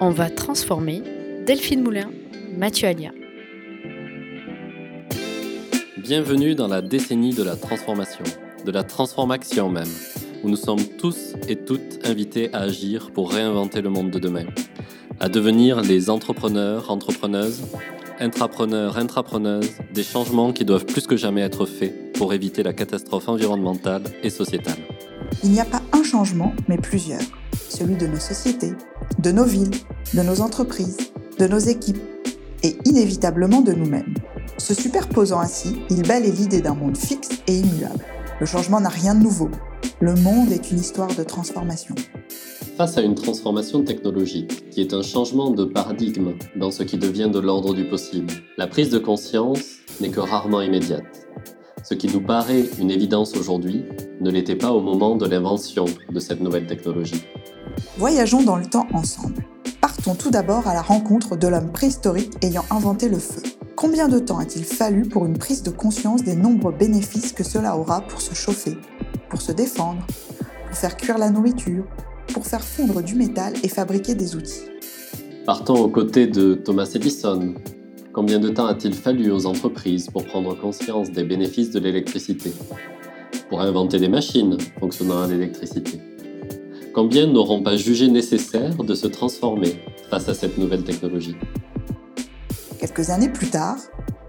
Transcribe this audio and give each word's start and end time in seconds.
On 0.00 0.10
va 0.10 0.30
transformer 0.30 1.02
Delphine 1.44 1.82
Moulin, 1.82 2.10
Mathieu 2.56 2.88
Alia. 2.88 3.10
Bienvenue 5.96 6.54
dans 6.54 6.68
la 6.68 6.82
décennie 6.82 7.34
de 7.34 7.42
la 7.42 7.56
transformation, 7.56 8.24
de 8.64 8.70
la 8.70 8.84
transformation 8.84 9.68
même, 9.68 9.88
où 10.44 10.48
nous 10.48 10.56
sommes 10.56 10.84
tous 10.98 11.34
et 11.48 11.56
toutes 11.56 12.06
invités 12.06 12.48
à 12.54 12.60
agir 12.60 13.10
pour 13.10 13.32
réinventer 13.32 13.82
le 13.82 13.90
monde 13.90 14.10
de 14.10 14.18
demain, 14.18 14.46
à 15.18 15.28
devenir 15.28 15.80
les 15.80 16.10
entrepreneurs, 16.10 16.90
entrepreneuses, 16.90 17.62
intrapreneurs, 18.20 18.98
intrapreneuses, 18.98 19.72
des 19.92 20.04
changements 20.04 20.52
qui 20.52 20.64
doivent 20.64 20.86
plus 20.86 21.06
que 21.06 21.16
jamais 21.16 21.40
être 21.40 21.66
faits 21.66 22.12
pour 22.12 22.32
éviter 22.32 22.62
la 22.62 22.72
catastrophe 22.72 23.28
environnementale 23.28 24.02
et 24.22 24.30
sociétale. 24.30 24.78
Il 25.42 25.50
n'y 25.50 25.60
a 25.60 25.64
pas 25.64 25.82
un 25.92 26.02
changement, 26.02 26.54
mais 26.68 26.78
plusieurs. 26.78 27.20
Celui 27.78 27.94
de 27.94 28.08
nos 28.08 28.18
sociétés, 28.18 28.72
de 29.20 29.30
nos 29.30 29.44
villes, 29.44 29.70
de 30.12 30.22
nos 30.22 30.40
entreprises, 30.40 30.96
de 31.38 31.46
nos 31.46 31.60
équipes 31.60 32.00
et 32.64 32.76
inévitablement 32.84 33.60
de 33.60 33.70
nous-mêmes. 33.70 34.14
Se 34.56 34.74
superposant 34.74 35.38
ainsi, 35.38 35.76
il 35.88 36.02
balaie 36.02 36.32
l'idée 36.32 36.60
d'un 36.60 36.74
monde 36.74 36.96
fixe 36.96 37.40
et 37.46 37.54
immuable. 37.54 38.04
Le 38.40 38.46
changement 38.46 38.80
n'a 38.80 38.88
rien 38.88 39.14
de 39.14 39.22
nouveau. 39.22 39.48
Le 40.00 40.16
monde 40.16 40.50
est 40.50 40.72
une 40.72 40.80
histoire 40.80 41.14
de 41.14 41.22
transformation. 41.22 41.94
Face 42.76 42.98
à 42.98 43.02
une 43.02 43.14
transformation 43.14 43.84
technologique, 43.84 44.70
qui 44.70 44.80
est 44.80 44.92
un 44.92 45.02
changement 45.02 45.52
de 45.52 45.64
paradigme 45.64 46.32
dans 46.56 46.72
ce 46.72 46.82
qui 46.82 46.98
devient 46.98 47.30
de 47.32 47.38
l'ordre 47.38 47.74
du 47.74 47.88
possible, 47.88 48.32
la 48.56 48.66
prise 48.66 48.90
de 48.90 48.98
conscience 48.98 49.62
n'est 50.00 50.10
que 50.10 50.18
rarement 50.18 50.62
immédiate. 50.62 51.28
Ce 51.84 51.94
qui 51.94 52.08
nous 52.08 52.20
paraît 52.20 52.64
une 52.80 52.90
évidence 52.90 53.36
aujourd'hui 53.36 53.84
ne 54.20 54.32
l'était 54.32 54.56
pas 54.56 54.72
au 54.72 54.80
moment 54.80 55.14
de 55.14 55.26
l'invention 55.26 55.84
de 56.10 56.18
cette 56.18 56.40
nouvelle 56.40 56.66
technologie. 56.66 57.22
Voyageons 57.96 58.42
dans 58.42 58.56
le 58.56 58.66
temps 58.66 58.86
ensemble. 58.92 59.44
Partons 59.80 60.14
tout 60.14 60.30
d'abord 60.30 60.66
à 60.68 60.74
la 60.74 60.82
rencontre 60.82 61.36
de 61.36 61.48
l'homme 61.48 61.72
préhistorique 61.72 62.32
ayant 62.42 62.64
inventé 62.70 63.08
le 63.08 63.18
feu. 63.18 63.42
Combien 63.76 64.08
de 64.08 64.18
temps 64.18 64.38
a-t-il 64.38 64.64
fallu 64.64 65.02
pour 65.02 65.26
une 65.26 65.38
prise 65.38 65.62
de 65.62 65.70
conscience 65.70 66.22
des 66.22 66.34
nombreux 66.34 66.72
bénéfices 66.72 67.32
que 67.32 67.44
cela 67.44 67.76
aura 67.76 68.00
pour 68.00 68.20
se 68.20 68.34
chauffer, 68.34 68.76
pour 69.30 69.40
se 69.40 69.52
défendre, 69.52 70.04
pour 70.66 70.76
faire 70.76 70.96
cuire 70.96 71.18
la 71.18 71.30
nourriture, 71.30 71.84
pour 72.32 72.46
faire 72.46 72.62
fondre 72.62 73.02
du 73.02 73.14
métal 73.14 73.52
et 73.62 73.68
fabriquer 73.68 74.14
des 74.14 74.34
outils? 74.34 74.64
Partons 75.46 75.76
aux 75.76 75.88
côtés 75.88 76.26
de 76.26 76.54
Thomas 76.54 76.90
Edison. 76.94 77.54
Combien 78.12 78.40
de 78.40 78.48
temps 78.48 78.66
a-t-il 78.66 78.94
fallu 78.94 79.30
aux 79.30 79.46
entreprises 79.46 80.08
pour 80.08 80.24
prendre 80.24 80.58
conscience 80.60 81.10
des 81.10 81.24
bénéfices 81.24 81.70
de 81.70 81.78
l'électricité? 81.78 82.52
Pour 83.48 83.60
inventer 83.60 83.98
des 83.98 84.08
machines 84.08 84.58
fonctionnant 84.80 85.22
à 85.22 85.26
l'électricité 85.26 86.00
Combien 86.98 87.28
n'auront 87.28 87.62
pas 87.62 87.76
jugé 87.76 88.08
nécessaire 88.08 88.74
de 88.74 88.92
se 88.96 89.06
transformer 89.06 89.80
face 90.10 90.28
à 90.28 90.34
cette 90.34 90.58
nouvelle 90.58 90.82
technologie 90.82 91.36
Quelques 92.80 93.10
années 93.10 93.28
plus 93.28 93.46
tard, 93.46 93.76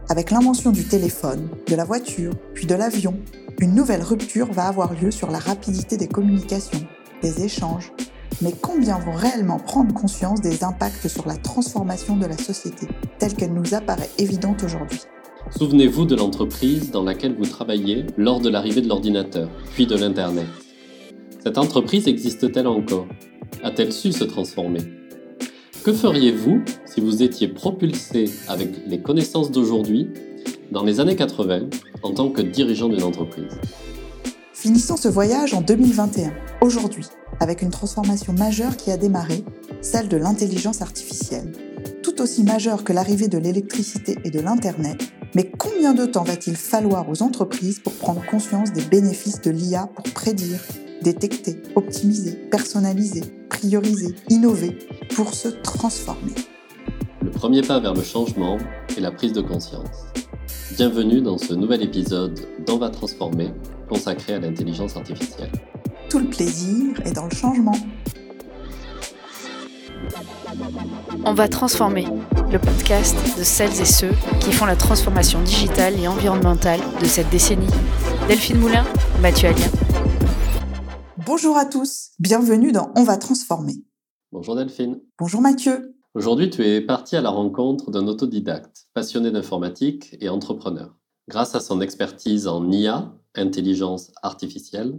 avec 0.08 0.30
l'invention 0.30 0.70
du 0.70 0.84
téléphone, 0.84 1.50
de 1.67 1.75
la 1.75 1.84
voiture, 1.84 2.31
puis 2.53 2.67
de 2.67 2.75
l'avion, 2.75 3.17
une 3.59 3.73
nouvelle 3.73 4.03
rupture 4.03 4.52
va 4.52 4.67
avoir 4.67 4.94
lieu 4.94 5.09
sur 5.09 5.31
la 5.31 5.40
rapidité 5.40 5.97
des 5.97 6.08
communications, 6.08 6.86
des 7.23 7.44
échanges, 7.44 7.92
mais 8.40 8.53
combien 8.62 9.00
vont 9.00 9.16
réellement 9.16 9.58
prendre 9.58 9.92
conscience 9.92 10.40
des 10.40 10.64
impacts 10.64 11.08
sur 11.08 11.28
la 11.28 11.38
transformation 11.38 12.17
de 12.17 12.28
la 12.28 12.38
société, 12.38 12.86
telle 13.17 13.34
qu'elle 13.34 13.53
nous 13.53 13.73
apparaît 13.73 14.12
évidente 14.20 14.64
aujourd'hui? 14.64 15.00
Souvenez-vous 15.58 16.06
de 16.06 16.16
l'entreprise 16.16 16.92
dans 16.92 17.03
laquelle 17.03 17.36
vous 17.36 17.47
travaillez 17.47 18.06
lors 18.16 18.40
de 18.40 18.50
l'arrivée 18.50 18.81
de 18.81 18.90
l'ordinateur, 18.90 19.50
puis 19.73 19.88
de 19.88 19.95
l'Internet. 19.95 20.45
Cette 21.42 21.58
entreprise 21.58 22.06
existe-t-elle 22.09 22.68
encore? 22.68 23.08
A-t-elle 23.64 23.94
su 23.94 24.12
se 24.12 24.26
transformer? 24.26 24.82
Que 25.86 25.94
feriez-vous 25.94 26.62
si 26.86 27.00
vous 27.00 27.23
étiez 27.23 27.48
propulsé 27.48 28.30
avec 28.50 28.69
les 28.86 29.00
connaissances 29.02 29.50
d'aujourd'hui 29.50 30.09
dans 30.74 30.84
les 30.84 31.00
années 31.00 31.16
80 31.16 31.69
en 32.03 32.12
tant 32.12 32.30
que 32.30 32.41
dirigeant 32.41 32.90
d'une 32.90 33.03
entreprise? 33.03 33.53
Finissons 34.53 34.97
ce 34.97 35.08
voyage 35.08 35.53
en 35.53 35.62
2021, 35.62 36.34
aujourd'hui, 36.59 37.06
avec 37.40 37.62
une 37.62 37.69
transformation 37.69 38.34
majeure 38.34 38.75
qui 38.75 38.92
a 38.92 38.97
démarré, 38.97 39.46
celle 39.80 40.09
de 40.09 40.18
l'intelligence 40.18 40.81
artificielle. 40.81 41.53
Tout 42.03 42.22
aussi 42.22 42.44
majeure 42.44 42.84
que 42.84 42.92
l'arrivée 42.92 43.30
de 43.30 43.38
l'électricité 43.38 44.18
et 44.25 44.30
de 44.30 44.42
l'Internet, 44.42 45.02
mais 45.36 45.50
combien 45.50 45.94
de 45.94 46.06
temps 46.06 46.25
va-t-il 46.25 46.58
falloir 46.58 47.09
aux 47.09 47.24
entreprises 47.24 47.80
pour 47.80 47.94
prendre 47.94 48.25
conscience 48.25 48.74
des 48.74 48.84
bénéfices 48.84 49.40
de 49.40 49.52
l'IA 49.52 49.88
pour 49.96 50.03
prédire, 50.13 50.59
détecter, 51.02 51.58
optimiser, 51.76 52.34
personnaliser, 52.52 53.24
prioriser, 53.50 54.16
innover, 54.30 54.78
pour 55.16 55.34
se 55.34 55.48
transformer 55.50 56.34
Le 57.22 57.32
premier 57.32 57.62
pas 57.62 57.80
vers 57.80 57.94
le 57.94 58.04
changement 58.04 58.58
est 58.96 59.02
la 59.02 59.12
prise 59.12 59.34
de 59.34 59.42
conscience. 59.42 60.06
Bienvenue 60.76 61.22
dans 61.22 61.38
ce 61.38 61.54
nouvel 61.54 61.84
épisode 61.84 62.40
d'On 62.66 62.78
va 62.78 62.90
transformer 62.90 63.52
consacré 63.88 64.34
à 64.34 64.40
l'intelligence 64.40 64.96
artificielle. 64.96 65.52
Tout 66.10 66.20
le 66.20 66.28
plaisir 66.28 67.00
est 67.06 67.14
dans 67.14 67.26
le 67.26 67.36
changement. 67.36 67.76
On 71.26 71.34
va 71.34 71.48
transformer 71.48 72.08
le 72.52 72.60
podcast 72.60 73.16
de 73.38 73.44
celles 73.44 73.81
et 73.81 73.86
ceux 73.86 74.12
qui 74.40 74.52
font 74.52 74.66
la 74.66 74.76
transformation 74.76 75.42
digitale 75.42 76.00
et 76.00 76.08
environnementale 76.08 76.80
de 77.02 77.06
cette 77.06 77.30
décennie. 77.30 77.68
Delphine 78.28 78.58
Moulin, 78.58 78.86
Mathieu 79.22 79.50
Alien. 79.50 79.70
Bonjour 81.25 81.57
à 81.57 81.66
tous, 81.66 82.12
bienvenue 82.19 82.72
dans 82.72 82.94
On 82.96 83.03
va 83.03 83.18
transformer. 83.18 83.74
Bonjour 84.31 84.56
Delphine. 84.56 85.02
Bonjour 85.18 85.41
Mathieu. 85.41 85.94
Aujourd'hui, 86.13 86.50
tu 86.50 86.66
es 86.66 86.80
parti 86.80 87.18
à 87.18 87.22
la 87.22 87.30
rencontre 87.30 87.91
d'un 87.91 88.07
autodidacte, 88.07 88.88
passionné 88.94 89.30
d'informatique 89.30 90.16
et 90.22 90.30
entrepreneur. 90.30 90.96
Grâce 91.28 91.56
à 91.56 91.59
son 91.59 91.81
expertise 91.81 92.47
en 92.47 92.72
IA, 92.72 93.13
intelligence 93.35 94.12
artificielle, 94.24 94.97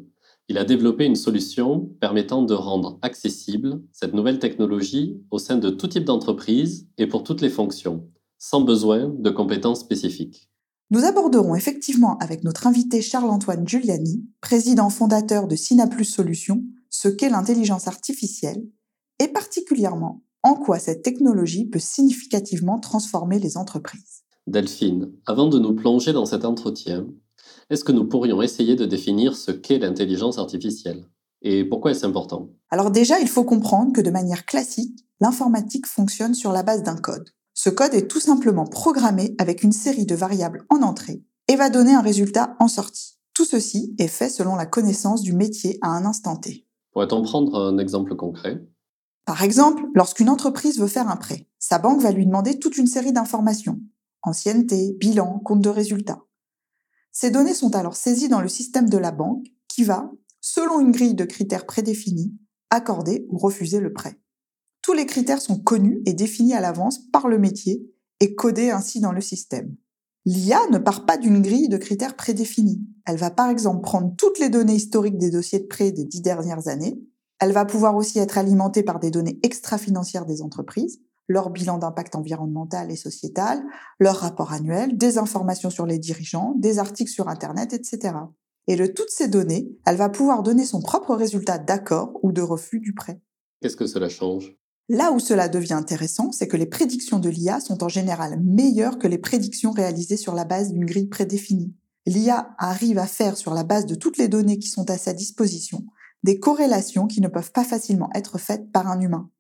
il 0.49 0.59
a 0.59 0.65
développé 0.65 1.07
une 1.07 1.17
solution 1.17 1.89
permettant 2.01 2.43
de 2.43 2.53
rendre 2.55 2.99
accessible 3.01 3.81
cette 3.91 4.13
nouvelle 4.13 4.41
technologie 4.41 5.23
au 5.31 5.39
sein 5.39 5.57
de 5.57 5.71
tout 5.71 5.89
type 5.89 6.05
d'entreprise 6.05 6.87
et 6.99 7.07
pour 7.07 7.25
toutes 7.25 7.41
les 7.41 7.49
fonctions, 7.49 8.07
sans 8.37 8.61
besoin 8.61 9.09
de 9.09 9.31
compétences 9.31 9.81
spécifiques. 9.81 10.50
Nous 10.93 11.05
aborderons 11.05 11.55
effectivement 11.55 12.19
avec 12.19 12.43
notre 12.43 12.67
invité 12.67 13.01
Charles-Antoine 13.01 13.67
Giuliani, 13.67 14.25
président 14.41 14.91
fondateur 14.91 15.47
de 15.47 15.55
Synaplus 15.55 16.05
Solutions, 16.05 16.65
ce 16.89 17.07
qu'est 17.07 17.29
l'intelligence 17.29 17.87
artificielle 17.87 18.67
et 19.21 19.29
particulièrement 19.29 20.25
en 20.43 20.55
quoi 20.55 20.81
cette 20.81 21.03
technologie 21.03 21.67
peut 21.67 21.79
significativement 21.79 22.81
transformer 22.81 23.39
les 23.39 23.57
entreprises. 23.57 24.25
Delphine, 24.49 25.13
avant 25.27 25.47
de 25.47 25.61
nous 25.61 25.77
plonger 25.77 26.13
dans 26.13 26.27
cet 26.27 26.45
entretien, 26.45 27.07
est-ce 27.69 27.85
que 27.85 27.93
nous 27.93 28.09
pourrions 28.09 28.43
essayer 28.43 28.75
de 28.75 28.85
définir 28.85 29.37
ce 29.37 29.53
qu'est 29.53 29.79
l'intelligence 29.79 30.39
artificielle 30.39 31.07
et 31.43 31.65
pourquoi 31.65 31.93
est-ce 31.93 32.05
important? 32.05 32.51
Alors 32.71 32.91
déjà, 32.91 33.21
il 33.21 33.29
faut 33.29 33.45
comprendre 33.45 33.93
que 33.93 34.01
de 34.01 34.11
manière 34.11 34.45
classique, 34.45 35.07
l'informatique 35.21 35.87
fonctionne 35.87 36.35
sur 36.35 36.51
la 36.51 36.65
base 36.65 36.83
d'un 36.83 36.97
code. 36.97 37.31
Ce 37.63 37.69
code 37.69 37.93
est 37.93 38.07
tout 38.07 38.21
simplement 38.21 38.65
programmé 38.65 39.35
avec 39.37 39.63
une 39.63 39.73
série 39.73 40.07
de 40.07 40.15
variables 40.15 40.65
en 40.71 40.81
entrée 40.81 41.23
et 41.47 41.57
va 41.57 41.69
donner 41.69 41.93
un 41.93 42.01
résultat 42.01 42.57
en 42.59 42.69
sortie. 42.69 43.19
Tout 43.35 43.45
ceci 43.45 43.95
est 43.99 44.09
fait 44.09 44.31
selon 44.31 44.57
la 44.57 44.65
connaissance 44.65 45.21
du 45.21 45.35
métier 45.35 45.79
à 45.83 45.89
un 45.89 46.07
instant 46.07 46.37
T. 46.37 46.67
Pourrait-on 46.93 47.21
prendre 47.21 47.55
un 47.55 47.77
exemple 47.77 48.17
concret? 48.17 48.67
Par 49.27 49.43
exemple, 49.43 49.85
lorsqu'une 49.95 50.31
entreprise 50.31 50.81
veut 50.81 50.87
faire 50.87 51.11
un 51.11 51.17
prêt, 51.17 51.49
sa 51.59 51.79
banque 51.79 52.01
va 52.01 52.13
lui 52.13 52.25
demander 52.25 52.59
toute 52.59 52.79
une 52.79 52.87
série 52.87 53.13
d'informations. 53.13 53.79
Ancienneté, 54.23 54.97
bilan, 54.99 55.41
compte 55.41 55.61
de 55.61 55.69
résultats. 55.69 56.23
Ces 57.13 57.31
données 57.31 57.53
sont 57.53 57.77
alors 57.77 57.95
saisies 57.95 58.31
dans 58.31 58.41
le 58.41 58.49
système 58.49 58.89
de 58.89 58.97
la 58.97 59.13
banque 59.13 59.45
qui 59.69 59.85
va, 59.85 60.11
selon 60.41 60.81
une 60.81 60.93
grille 60.93 61.15
de 61.15 61.27
critères 61.27 61.67
prédéfinis, 61.67 62.35
accorder 62.71 63.27
ou 63.29 63.37
refuser 63.37 63.81
le 63.81 63.93
prêt. 63.93 64.19
Tous 64.83 64.93
les 64.93 65.07
critères 65.07 65.43
sont 65.43 65.59
connus 65.59 66.03
et 66.07 66.15
définis 66.15 66.55
à 66.55 66.61
l'avance 66.61 66.99
par 67.11 67.29
le 67.29 67.39
métier 67.39 67.87
et 68.21 68.35
codés 68.35 68.71
ainsi 68.71 69.01
dans 69.01 69.13
le 69.13 69.21
système. 69.21 69.75
L'IA 70.27 70.61
ne 70.71 70.79
part 70.79 71.07
pas 71.07 71.17
d'une 71.17 71.41
grille 71.41 71.69
de 71.69 71.77
critères 71.77 72.17
prédéfinis. 72.17 72.83
Elle 73.07 73.17
va 73.17 73.31
par 73.31 73.49
exemple 73.49 73.83
prendre 73.83 74.15
toutes 74.17 74.39
les 74.39 74.51
données 74.51 74.75
historiques 74.75 75.19
des 75.19 75.31
dossiers 75.31 75.61
de 75.61 75.67
prêt 75.67 75.93
des 75.93 76.05
dix 76.05 76.21
dernières 76.21 76.69
années. 76.69 77.01
Elle 77.39 77.53
va 77.53 77.65
pouvoir 77.65 77.97
aussi 77.97 78.19
être 78.19 78.37
alimentée 78.37 78.83
par 78.83 79.01
des 79.01 79.11
données 79.11 79.39
extra-financières 79.43 80.27
des 80.27 80.43
entreprises, 80.43 81.01
leur 81.27 81.51
bilan 81.51 81.79
d'impact 81.79 82.17
environnemental 82.17 82.91
et 82.91 82.97
sociétal, 82.97 83.63
leur 83.99 84.17
rapport 84.17 84.53
annuel, 84.53 84.99
des 84.99 85.17
informations 85.17 85.71
sur 85.71 85.87
les 85.87 85.99
dirigeants, 85.99 86.55
des 86.59 86.79
articles 86.79 87.11
sur 87.11 87.29
Internet, 87.29 87.73
etc. 87.73 88.15
Et 88.67 88.77
de 88.77 88.87
toutes 88.87 89.11
ces 89.11 89.29
données, 89.29 89.71
elle 89.87 89.97
va 89.97 90.11
pouvoir 90.11 90.43
donner 90.43 90.65
son 90.65 90.83
propre 90.83 91.15
résultat 91.15 91.59
d'accord 91.59 92.19
ou 92.23 92.33
de 92.33 92.43
refus 92.43 92.81
du 92.81 92.95
prêt. 92.95 93.21
Qu'est-ce 93.63 93.77
que 93.77 93.87
cela 93.87 94.09
change? 94.09 94.57
Là 94.93 95.13
où 95.13 95.21
cela 95.21 95.49
devient 95.49 95.75
intéressant, 95.75 96.33
c'est 96.33 96.49
que 96.49 96.57
les 96.57 96.67
prédictions 96.67 97.21
de 97.21 97.29
l'IA 97.29 97.61
sont 97.61 97.85
en 97.85 97.89
général 97.89 98.41
meilleures 98.43 98.99
que 98.99 99.07
les 99.07 99.19
prédictions 99.19 99.71
réalisées 99.71 100.17
sur 100.17 100.35
la 100.35 100.45
base 100.45 100.73
d'une 100.73 100.85
grille 100.85 101.07
prédéfinie. 101.07 101.73
L'IA 102.07 102.57
arrive 102.59 102.99
à 102.99 103.07
faire 103.07 103.37
sur 103.37 103.55
la 103.55 103.63
base 103.63 103.87
de 103.87 103.95
toutes 103.95 104.19
les 104.19 104.27
données 104.27 104.59
qui 104.59 104.67
sont 104.67 104.91
à 104.91 104.99
sa 104.99 105.13
disposition 105.13 105.85
des 106.25 106.41
corrélations 106.41 107.07
qui 107.07 107.21
ne 107.21 107.29
peuvent 107.29 107.53
pas 107.53 107.63
facilement 107.63 108.11
être 108.17 108.37
faites 108.37 108.73
par 108.73 108.89
un 108.89 109.01
humain. 109.01 109.31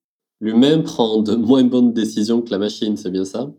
L'humain 0.41 0.83
prend 0.83 1.21
de 1.21 1.35
moins 1.35 1.65
bonnes 1.65 1.93
décisions 1.93 2.43
que 2.43 2.51
la 2.53 2.59
machine, 2.59 2.97
c'est 2.97 3.11
bien 3.11 3.25
ça? 3.25 3.53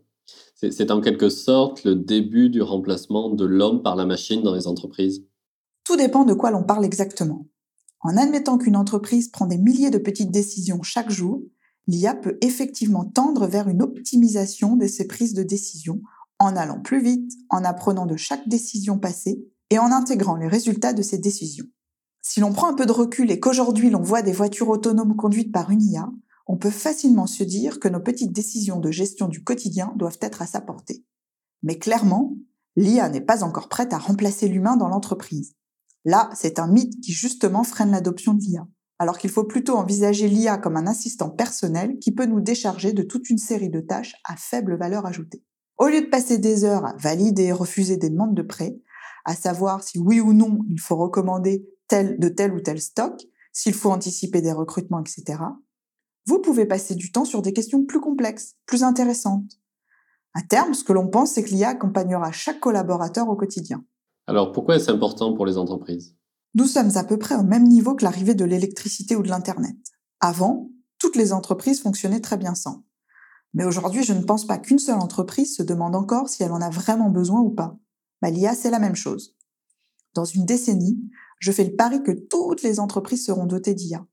C'est 0.54 0.90
en 0.90 1.02
quelque 1.02 1.28
sorte 1.28 1.84
le 1.84 1.94
début 1.94 2.48
du 2.48 2.62
remplacement 2.62 3.28
de 3.28 3.44
l'homme 3.44 3.82
par 3.82 3.96
la 3.96 4.06
machine 4.06 4.42
dans 4.42 4.54
les 4.54 4.66
entreprises 4.66 5.26
Tout 5.84 5.96
dépend 5.96 6.24
de 6.24 6.32
quoi 6.32 6.50
l'on 6.52 6.64
parle 6.64 6.86
exactement. 6.86 7.46
En 8.00 8.16
admettant 8.16 8.56
qu'une 8.56 8.76
entreprise 8.76 9.28
prend 9.28 9.46
des 9.46 9.58
milliers 9.58 9.90
de 9.90 9.98
petites 9.98 10.30
décisions 10.30 10.82
chaque 10.82 11.10
jour, 11.10 11.42
l'IA 11.86 12.14
peut 12.14 12.38
effectivement 12.40 13.04
tendre 13.04 13.46
vers 13.46 13.68
une 13.68 13.82
optimisation 13.82 14.76
de 14.76 14.86
ses 14.86 15.06
prises 15.06 15.34
de 15.34 15.42
décision 15.42 16.00
en 16.38 16.56
allant 16.56 16.80
plus 16.80 17.02
vite, 17.02 17.32
en 17.50 17.64
apprenant 17.64 18.06
de 18.06 18.16
chaque 18.16 18.48
décision 18.48 18.98
passée 18.98 19.44
et 19.70 19.78
en 19.78 19.92
intégrant 19.92 20.36
les 20.36 20.48
résultats 20.48 20.92
de 20.92 21.02
ces 21.02 21.18
décisions. 21.18 21.66
Si 22.20 22.40
l'on 22.40 22.52
prend 22.52 22.68
un 22.68 22.74
peu 22.74 22.86
de 22.86 22.92
recul 22.92 23.30
et 23.30 23.40
qu'aujourd'hui 23.40 23.90
l'on 23.90 24.02
voit 24.02 24.22
des 24.22 24.32
voitures 24.32 24.68
autonomes 24.68 25.16
conduites 25.16 25.52
par 25.52 25.70
une 25.70 25.82
IA, 25.82 26.10
on 26.46 26.56
peut 26.56 26.70
facilement 26.70 27.26
se 27.26 27.44
dire 27.44 27.80
que 27.80 27.88
nos 27.88 28.00
petites 28.00 28.32
décisions 28.32 28.80
de 28.80 28.90
gestion 28.90 29.28
du 29.28 29.42
quotidien 29.42 29.92
doivent 29.96 30.18
être 30.20 30.42
à 30.42 30.46
sa 30.46 30.60
portée. 30.60 31.04
Mais 31.62 31.78
clairement, 31.78 32.36
l'IA 32.76 33.08
n'est 33.08 33.20
pas 33.20 33.44
encore 33.44 33.68
prête 33.68 33.92
à 33.92 33.98
remplacer 33.98 34.48
l'humain 34.48 34.76
dans 34.76 34.88
l'entreprise. 34.88 35.54
Là, 36.04 36.30
c'est 36.34 36.58
un 36.58 36.66
mythe 36.66 37.00
qui 37.00 37.12
justement 37.12 37.64
freine 37.64 37.92
l'adoption 37.92 38.34
de 38.34 38.40
l'IA, 38.40 38.66
alors 39.02 39.18
qu'il 39.18 39.30
faut 39.30 39.42
plutôt 39.42 39.76
envisager 39.76 40.28
l'IA 40.28 40.58
comme 40.58 40.76
un 40.76 40.86
assistant 40.86 41.28
personnel 41.28 41.98
qui 41.98 42.12
peut 42.12 42.24
nous 42.24 42.40
décharger 42.40 42.92
de 42.92 43.02
toute 43.02 43.30
une 43.30 43.38
série 43.38 43.68
de 43.68 43.80
tâches 43.80 44.14
à 44.24 44.36
faible 44.36 44.78
valeur 44.78 45.06
ajoutée. 45.06 45.42
Au 45.76 45.88
lieu 45.88 46.02
de 46.02 46.06
passer 46.06 46.38
des 46.38 46.62
heures 46.62 46.86
à 46.86 46.94
valider 46.96 47.46
et 47.46 47.52
refuser 47.52 47.96
des 47.96 48.10
demandes 48.10 48.36
de 48.36 48.42
prêt, 48.42 48.78
à 49.24 49.34
savoir 49.34 49.82
si 49.82 49.98
oui 49.98 50.20
ou 50.20 50.32
non 50.32 50.60
il 50.70 50.78
faut 50.78 50.94
recommander 50.94 51.66
de 51.90 52.28
tel 52.28 52.54
ou 52.54 52.60
tel 52.60 52.80
stock, 52.80 53.20
s'il 53.52 53.74
faut 53.74 53.90
anticiper 53.90 54.40
des 54.40 54.52
recrutements, 54.52 55.00
etc., 55.00 55.40
vous 56.26 56.38
pouvez 56.38 56.64
passer 56.64 56.94
du 56.94 57.10
temps 57.10 57.24
sur 57.24 57.42
des 57.42 57.52
questions 57.52 57.84
plus 57.84 58.00
complexes, 58.00 58.54
plus 58.66 58.84
intéressantes. 58.84 59.58
À 60.34 60.42
terme, 60.42 60.74
ce 60.74 60.84
que 60.84 60.92
l'on 60.92 61.08
pense, 61.08 61.32
c'est 61.32 61.42
que 61.42 61.50
l'IA 61.50 61.70
accompagnera 61.70 62.30
chaque 62.30 62.60
collaborateur 62.60 63.28
au 63.28 63.34
quotidien. 63.34 63.84
Alors 64.28 64.52
pourquoi 64.52 64.76
est-ce 64.76 64.92
important 64.92 65.34
pour 65.34 65.44
les 65.44 65.58
entreprises? 65.58 66.16
Nous 66.54 66.66
sommes 66.66 66.96
à 66.96 67.04
peu 67.04 67.18
près 67.18 67.34
au 67.34 67.42
même 67.42 67.66
niveau 67.66 67.94
que 67.94 68.04
l'arrivée 68.04 68.34
de 68.34 68.44
l'électricité 68.44 69.16
ou 69.16 69.22
de 69.22 69.28
l'Internet. 69.28 69.76
Avant, 70.20 70.70
toutes 70.98 71.16
les 71.16 71.32
entreprises 71.32 71.80
fonctionnaient 71.80 72.20
très 72.20 72.36
bien 72.36 72.54
sans. 72.54 72.84
Mais 73.54 73.64
aujourd'hui, 73.64 74.02
je 74.02 74.12
ne 74.12 74.22
pense 74.22 74.46
pas 74.46 74.58
qu'une 74.58 74.78
seule 74.78 74.98
entreprise 74.98 75.56
se 75.56 75.62
demande 75.62 75.96
encore 75.96 76.28
si 76.28 76.42
elle 76.42 76.52
en 76.52 76.60
a 76.60 76.70
vraiment 76.70 77.10
besoin 77.10 77.40
ou 77.40 77.50
pas. 77.50 77.76
Bah, 78.20 78.30
L'IA, 78.30 78.54
c'est 78.54 78.70
la 78.70 78.78
même 78.78 78.94
chose. 78.94 79.36
Dans 80.14 80.24
une 80.24 80.44
décennie, 80.44 81.00
je 81.38 81.52
fais 81.52 81.64
le 81.64 81.74
pari 81.74 82.02
que 82.02 82.12
toutes 82.12 82.62
les 82.62 82.80
entreprises 82.80 83.24
seront 83.24 83.46
dotées 83.46 83.74
d'IA. 83.74 84.06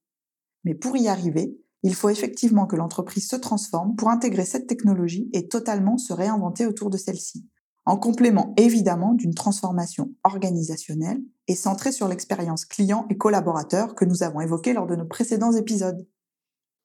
Mais 0.64 0.76
pour 0.76 0.98
y 0.98 1.08
arriver, 1.08 1.58
il 1.84 1.96
faut 1.96 2.10
effectivement 2.10 2.68
que 2.68 2.76
l'entreprise 2.76 3.28
se 3.28 3.36
transforme 3.36 3.96
pour 3.96 4.10
intégrer 4.10 4.46
cette 4.46 4.68
technologie 4.68 5.30
et 5.34 5.48
totalement 5.48 5.98
se 5.98 6.12
réinventer 6.14 6.66
autour 6.66 6.90
de 6.90 6.98
celle-ci, 6.98 7.48
en 7.86 7.98
complément 7.98 8.54
évidemment 8.58 9.14
d'une 9.14 9.34
transformation 9.34 10.14
organisationnelle 10.24 11.22
et 11.50 11.56
centrée 11.56 11.92
sur 11.92 12.08
l'expérience 12.08 12.64
client 12.64 13.06
et 13.10 13.18
collaborateur 13.18 13.96
que 13.96 14.06
nous 14.06 14.24
avons 14.24 14.40
évoquée 14.40 14.72
lors 14.72 14.88
de 14.88 14.96
nos 14.96 15.06
précédents 15.06 15.52
épisodes. 15.52 16.08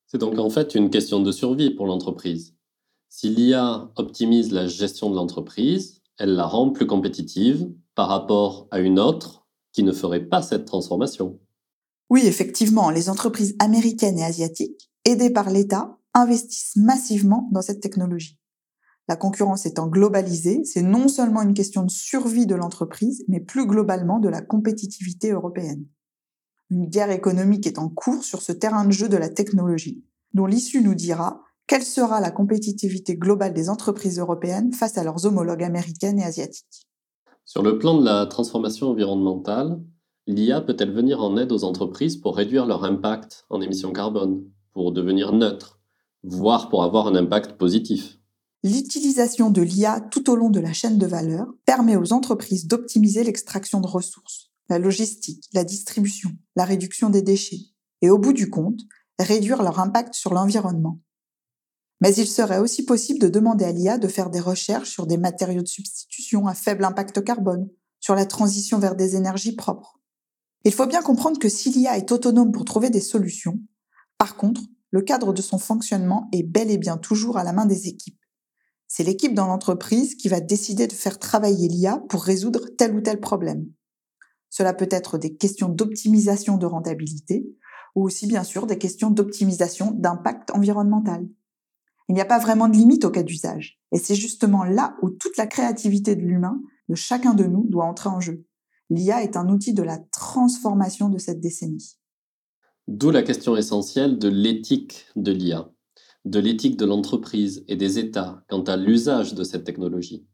C'est 0.07 0.19
donc 0.19 0.39
en 0.39 0.51
fait 0.51 0.75
une 0.75 0.91
question 0.91 1.21
de 1.21 1.31
survie 1.31 1.71
pour 1.71 1.87
l'entreprise. 1.87 2.55
Si 3.11 3.29
l'IA 3.29 3.91
optimise 3.97 4.53
la 4.53 4.67
gestion 4.67 5.11
de 5.11 5.17
l'entreprise, 5.17 6.03
elle 6.19 6.35
la 6.35 6.47
rend 6.47 6.71
plus 6.71 6.87
compétitive 6.87 7.71
par 7.95 8.09
rapport 8.09 8.67
à 8.71 8.81
une 8.81 8.99
autre 8.99 9.47
qui 9.73 9.83
ne 9.83 9.93
ferait 9.93 10.25
pas 10.25 10.43
cette 10.43 10.65
transformation. 10.65 11.39
Oui, 12.09 12.23
effectivement, 12.25 12.91
les 12.91 13.11
entreprises 13.11 13.57
américaines 13.59 14.19
et 14.19 14.25
asiatiques, 14.25 14.91
aidées 15.05 15.31
par 15.31 15.51
l'État, 15.51 15.99
investissent 16.15 16.77
massivement 16.77 17.49
dans 17.53 17.63
cette 17.63 17.81
technologie. 17.81 18.39
La 19.07 19.17
concurrence 19.17 19.67
étant 19.67 19.87
globalisée, 19.87 20.65
c'est 20.65 20.83
non 20.83 21.09
seulement 21.09 21.43
une 21.43 21.53
question 21.53 21.83
de 21.83 21.91
survie 21.91 22.47
de 22.47 22.55
l'entreprise, 22.55 23.25
mais 23.29 23.41
plus 23.41 23.67
globalement 23.67 24.19
de 24.19 24.29
la 24.29 24.41
compétitivité 24.41 25.31
européenne. 25.31 25.85
Une 26.71 26.87
guerre 26.87 27.11
économique 27.11 27.67
est 27.67 27.79
en 27.79 27.91
cours 27.91 28.25
sur 28.25 28.41
ce 28.41 28.53
terrain 28.53 28.87
de 28.87 28.93
jeu 28.93 29.09
de 29.09 29.19
la 29.19 29.29
technologie, 29.29 30.03
dont 30.33 30.47
l'issue 30.47 30.81
nous 30.81 30.95
dira 30.95 31.43
quelle 31.67 31.83
sera 31.83 32.21
la 32.21 32.31
compétitivité 32.31 33.17
globale 33.17 33.53
des 33.53 33.69
entreprises 33.69 34.19
européennes 34.19 34.73
face 34.73 34.97
à 34.97 35.05
leurs 35.05 35.27
homologues 35.27 35.63
américaines 35.63 36.19
et 36.19 36.25
asiatiques. 36.25 36.89
Sur 37.45 37.63
le 37.63 37.79
plan 37.79 37.99
de 37.99 38.05
la 38.05 38.25
transformation 38.25 38.89
environnementale, 38.89 39.83
l'IA 40.27 40.63
peut-elle 40.63 40.93
venir 40.93 41.21
en 41.21 41.37
aide 41.37 41.53
aux 41.53 41.65
entreprises 41.65 42.17
pour 42.17 42.37
réduire 42.37 42.65
leur 42.65 42.85
impact 42.85 43.45
en 43.51 43.61
émissions 43.61 43.93
carbone, 43.93 44.45
pour 44.73 44.93
devenir 44.93 45.33
neutre, 45.33 45.79
voire 46.23 46.71
pour 46.71 46.85
avoir 46.85 47.07
un 47.07 47.15
impact 47.15 47.59
positif? 47.59 48.19
L'utilisation 48.67 49.51
de 49.51 49.61
l'IA 49.61 50.01
tout 50.01 50.31
au 50.31 50.37
long 50.37 50.49
de 50.49 50.59
la 50.59 50.73
chaîne 50.73 50.97
de 50.97 51.07
valeur 51.07 51.53
permet 51.67 51.97
aux 51.97 52.15
entreprises 52.15 52.67
d'optimiser 52.67 53.23
l'extraction 53.23 53.83
de 53.83 53.87
ressources, 53.87 54.53
la 54.71 54.79
logistique, 54.79 55.45
la 55.53 55.65
distribution, 55.65 56.31
la 56.57 56.65
réduction 56.65 57.11
des 57.11 57.21
déchets, 57.21 57.61
et 58.01 58.09
au 58.09 58.17
bout 58.17 58.33
du 58.33 58.49
compte, 58.49 58.81
réduire 59.19 59.63
leur 59.63 59.81
impact 59.81 60.15
sur 60.15 60.33
l'environnement. 60.33 60.99
Mais 62.01 62.15
il 62.15 62.27
serait 62.27 62.59
aussi 62.59 62.87
possible 62.87 63.19
de 63.19 63.29
demander 63.29 63.67
à 63.67 63.73
l'IA 63.73 63.99
de 63.99 64.09
faire 64.09 64.31
des 64.31 64.41
recherches 64.41 64.89
sur 64.89 65.07
des 65.07 65.19
matériaux 65.19 65.61
de 65.61 65.69
substitution 65.69 66.47
à 66.47 66.55
faible 66.55 66.87
impact 66.87 67.23
carbone, 67.23 67.69
sur 68.01 68.15
la 68.15 68.25
transition 68.25 68.79
vers 68.79 68.97
des 68.97 69.15
énergies 69.15 69.57
propres. 69.57 70.01
Il 70.65 70.73
faut 70.73 70.87
bien 70.87 71.03
comprendre 71.03 71.39
que 71.39 71.51
si 71.51 71.69
l'IA 71.69 71.99
est 71.99 72.11
autonome 72.13 72.51
pour 72.51 72.65
trouver 72.65 72.89
des 72.89 73.03
solutions, 73.03 73.61
par 74.17 74.37
contre, 74.37 74.63
le 74.89 75.03
cadre 75.03 75.35
de 75.35 75.43
son 75.43 75.59
fonctionnement 75.59 76.31
est 76.33 76.45
bel 76.45 76.71
et 76.71 76.79
bien 76.79 76.97
toujours 76.97 77.37
à 77.37 77.45
la 77.45 77.53
main 77.53 77.67
des 77.67 77.89
équipes. 77.89 78.24
C'est 78.97 79.03
l'équipe 79.03 79.35
dans 79.35 79.49
l'entreprise 79.49 80.15
qui 80.15 80.29
va 80.29 80.39
décider 80.39 80.87
de 80.87 80.93
faire 80.93 81.19
travailler 81.19 81.67
l'IA 81.67 81.99
pour 82.09 82.23
résoudre 82.23 82.61
tel 82.79 82.95
ou 82.95 83.01
tel 83.01 83.19
problème. 83.19 83.67
Cela 84.51 84.73
peut 84.73 84.87
être 84.89 85.19
des 85.19 85.35
questions 85.35 85.69
d'optimisation 85.69 86.59
de 86.59 86.67
rentabilité 86.67 87.45
ou 87.97 88.05
aussi 88.05 88.29
bien 88.29 88.45
sûr 88.45 88.69
des 88.69 88.79
questions 88.79 89.11
d'optimisation 89.11 89.91
d'impact 89.91 90.53
environnemental. 90.53 91.27
Il 92.09 92.15
n'y 92.15 92.21
a 92.21 92.25
pas 92.25 92.39
vraiment 92.39 92.69
de 92.69 92.77
limite 92.77 93.05
au 93.05 93.11
cas 93.11 93.25
d'usage, 93.25 93.81
et 93.91 93.99
c'est 93.99 94.15
justement 94.15 94.63
là 94.63 94.95
où 95.03 95.11
toute 95.11 95.37
la 95.39 95.49
créativité 95.49 96.15
de 96.15 96.23
l'humain, 96.23 96.61
de 96.89 96.95
chacun 96.95 97.35
de 97.35 97.43
nous, 97.43 97.67
doit 97.69 97.87
entrer 97.87 98.11
en 98.11 98.21
jeu. 98.21 98.45
L'IA 98.91 99.25
est 99.25 99.37
un 99.37 99.49
outil 99.49 99.75
de 99.75 99.83
la 99.83 99.99
transformation 100.13 101.09
de 101.09 101.19
cette 101.19 101.41
décennie. 101.41 101.99
D'où 102.87 103.11
la 103.11 103.25
question 103.25 103.57
essentielle 103.57 104.21
de 104.21 104.29
l'éthique 104.29 105.07
de 105.17 105.33
l'IA 105.33 105.74
de 106.25 106.39
l'éthique 106.39 106.77
de 106.77 106.87
l'entreprise 106.87 107.65
et 107.69 107.77
des 107.77 107.99
États 107.99 108.43
quant 108.49 108.63
à 108.63 108.77
l'usage 108.77 109.35
de 109.35 109.45
cette 109.45 109.65
technologie. 109.65 110.27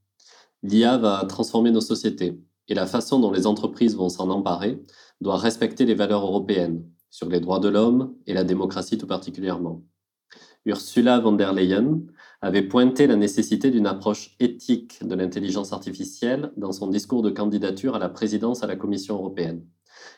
L'IA 0.62 0.98
va 0.98 1.24
transformer 1.28 1.70
nos 1.70 1.80
sociétés 1.80 2.38
et 2.68 2.74
la 2.74 2.86
façon 2.86 3.18
dont 3.18 3.32
les 3.32 3.46
entreprises 3.46 3.96
vont 3.96 4.08
s'en 4.08 4.30
emparer 4.30 4.80
doit 5.20 5.36
respecter 5.36 5.84
les 5.84 5.94
valeurs 5.94 6.24
européennes 6.24 6.84
sur 7.10 7.28
les 7.28 7.40
droits 7.40 7.58
de 7.58 7.68
l'homme 7.68 8.14
et 8.26 8.34
la 8.34 8.44
démocratie 8.44 8.98
tout 8.98 9.06
particulièrement. 9.06 9.82
Ursula 10.66 11.18
von 11.18 11.32
der 11.32 11.52
Leyen 11.52 12.02
avait 12.42 12.62
pointé 12.62 13.06
la 13.06 13.16
nécessité 13.16 13.70
d'une 13.70 13.86
approche 13.86 14.36
éthique 14.38 15.04
de 15.04 15.14
l'intelligence 15.14 15.72
artificielle 15.72 16.52
dans 16.56 16.72
son 16.72 16.86
discours 16.86 17.22
de 17.22 17.30
candidature 17.30 17.96
à 17.96 17.98
la 17.98 18.08
présidence 18.08 18.62
à 18.62 18.66
la 18.66 18.76
Commission 18.76 19.16
européenne. 19.16 19.64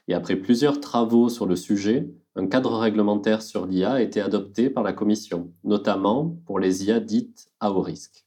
Et 0.09 0.15
après 0.15 0.37
plusieurs 0.37 0.81
travaux 0.81 1.29
sur 1.29 1.47
le 1.47 1.57
sujet, 1.57 2.13
un 2.37 2.47
cadre 2.47 2.79
réglementaire 2.79 3.43
sur 3.43 3.67
l'IA 3.67 3.93
a 3.93 4.01
été 4.01 4.21
adopté 4.21 4.71
par 4.71 4.83
la 4.83 4.93
Commission, 4.93 5.53
notamment 5.65 6.37
pour 6.47 6.59
les 6.59 6.85
IA 6.85 7.01
dites 7.01 7.49
à 7.61 7.73
haut 7.73 7.83
risque. 7.83 8.27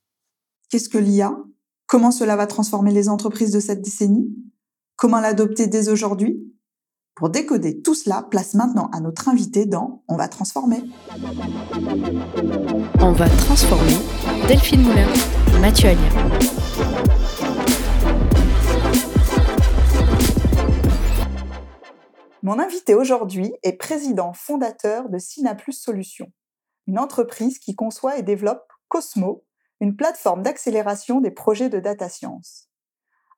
Qu'est-ce 0.70 0.90
que 0.90 0.98
l'IA 0.98 1.36
Comment 1.88 2.12
cela 2.12 2.36
va 2.36 2.48
transformer 2.48 2.92
les 2.92 3.10
entreprises 3.10 3.52
de 3.52 3.60
cette 3.60 3.82
décennie? 3.82 4.28
Comment 4.96 5.20
l'adopter 5.20 5.68
dès 5.68 5.90
aujourd'hui? 5.90 6.40
Pour 7.16 7.30
décoder 7.30 7.82
tout 7.82 7.94
cela, 7.94 8.24
place 8.30 8.56
maintenant 8.56 8.90
à 8.92 9.00
notre 9.00 9.30
invité 9.30 9.66
dans 9.66 10.04
On 10.08 10.18
va 10.18 10.28
transformer. 10.28 10.84
On 13.00 13.12
va 13.14 13.30
transformer 13.30 13.98
Delphine 14.48 14.82
Moulin, 14.82 15.08
Mathieu 15.62 15.90
Alien. 15.90 16.65
Mon 22.46 22.60
invité 22.60 22.94
aujourd'hui 22.94 23.56
est 23.64 23.74
président 23.74 24.32
fondateur 24.32 25.10
de 25.10 25.18
Synaplus 25.18 25.74
Solutions, 25.74 26.32
une 26.86 27.00
entreprise 27.00 27.58
qui 27.58 27.74
conçoit 27.74 28.20
et 28.20 28.22
développe 28.22 28.72
Cosmo, 28.88 29.44
une 29.80 29.96
plateforme 29.96 30.44
d'accélération 30.44 31.22
des 31.22 31.32
projets 31.32 31.70
de 31.70 31.80
data 31.80 32.08
science. 32.08 32.70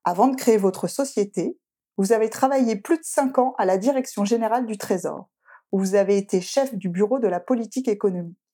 Avant 0.04 0.28
de 0.28 0.36
créer 0.36 0.58
votre 0.58 0.90
société, 0.90 1.58
vous 1.96 2.12
avez 2.12 2.30
travaillé 2.30 2.76
plus 2.76 2.98
de 2.98 3.06
cinq 3.06 3.38
ans 3.38 3.56
à 3.58 3.64
la 3.64 3.78
Direction 3.78 4.26
générale 4.26 4.66
du 4.66 4.78
Trésor, 4.78 5.30
où 5.72 5.80
vous 5.80 5.96
avez 5.96 6.18
été 6.18 6.42
chef 6.42 6.76
du 6.76 6.90
bureau 6.90 7.20
de 7.20 7.30
la 7.30 7.40
politique 7.40 7.88
économique. 7.88 8.52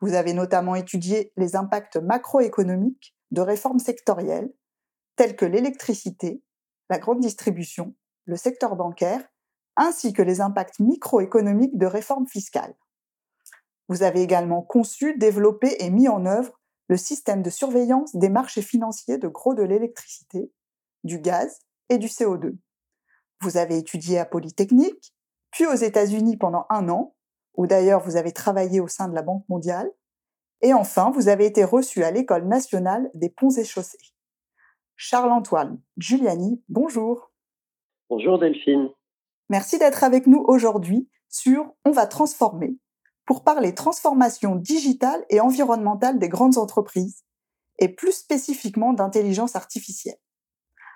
Vous 0.00 0.14
avez 0.14 0.32
notamment 0.32 0.74
étudié 0.74 1.34
les 1.36 1.54
impacts 1.54 1.98
macroéconomiques 1.98 3.14
de 3.30 3.42
réformes 3.42 3.78
sectorielles, 3.78 4.50
telles 5.16 5.36
que 5.36 5.44
l'électricité, 5.44 6.42
la 6.88 6.98
grande 6.98 7.20
distribution, 7.20 7.94
le 8.24 8.36
secteur 8.36 8.74
bancaire 8.74 9.22
ainsi 9.76 10.12
que 10.12 10.22
les 10.22 10.40
impacts 10.40 10.80
microéconomiques 10.80 11.78
de 11.78 11.86
réformes 11.86 12.26
fiscales. 12.26 12.74
Vous 13.88 14.02
avez 14.02 14.22
également 14.22 14.62
conçu, 14.62 15.16
développé 15.18 15.76
et 15.80 15.90
mis 15.90 16.08
en 16.08 16.26
œuvre 16.26 16.60
le 16.88 16.96
système 16.96 17.42
de 17.42 17.50
surveillance 17.50 18.14
des 18.16 18.28
marchés 18.28 18.62
financiers 18.62 19.18
de 19.18 19.28
gros 19.28 19.54
de 19.54 19.62
l'électricité, 19.62 20.52
du 21.04 21.18
gaz 21.18 21.60
et 21.88 21.98
du 21.98 22.06
CO2. 22.06 22.56
Vous 23.40 23.56
avez 23.56 23.78
étudié 23.78 24.18
à 24.18 24.24
Polytechnique, 24.24 25.14
puis 25.50 25.66
aux 25.66 25.74
États-Unis 25.74 26.36
pendant 26.36 26.66
un 26.70 26.88
an, 26.88 27.14
où 27.54 27.66
d'ailleurs 27.66 28.02
vous 28.02 28.16
avez 28.16 28.32
travaillé 28.32 28.80
au 28.80 28.88
sein 28.88 29.08
de 29.08 29.14
la 29.14 29.22
Banque 29.22 29.48
mondiale, 29.48 29.90
et 30.62 30.72
enfin 30.74 31.10
vous 31.10 31.28
avez 31.28 31.46
été 31.46 31.64
reçu 31.64 32.04
à 32.04 32.10
l'École 32.10 32.46
nationale 32.46 33.10
des 33.14 33.28
ponts 33.28 33.50
et 33.50 33.64
chaussées. 33.64 33.98
Charles-Antoine 34.96 35.80
Giuliani, 35.96 36.62
bonjour. 36.68 37.32
Bonjour 38.08 38.38
Delphine. 38.38 38.90
Merci 39.52 39.78
d'être 39.78 40.02
avec 40.02 40.26
nous 40.26 40.42
aujourd'hui 40.48 41.10
sur 41.28 41.74
On 41.84 41.90
va 41.90 42.06
transformer 42.06 42.78
pour 43.26 43.44
parler 43.44 43.74
transformation 43.74 44.56
digitale 44.56 45.22
et 45.28 45.40
environnementale 45.40 46.18
des 46.18 46.30
grandes 46.30 46.56
entreprises 46.56 47.22
et 47.78 47.90
plus 47.90 48.12
spécifiquement 48.12 48.94
d'intelligence 48.94 49.54
artificielle. 49.54 50.16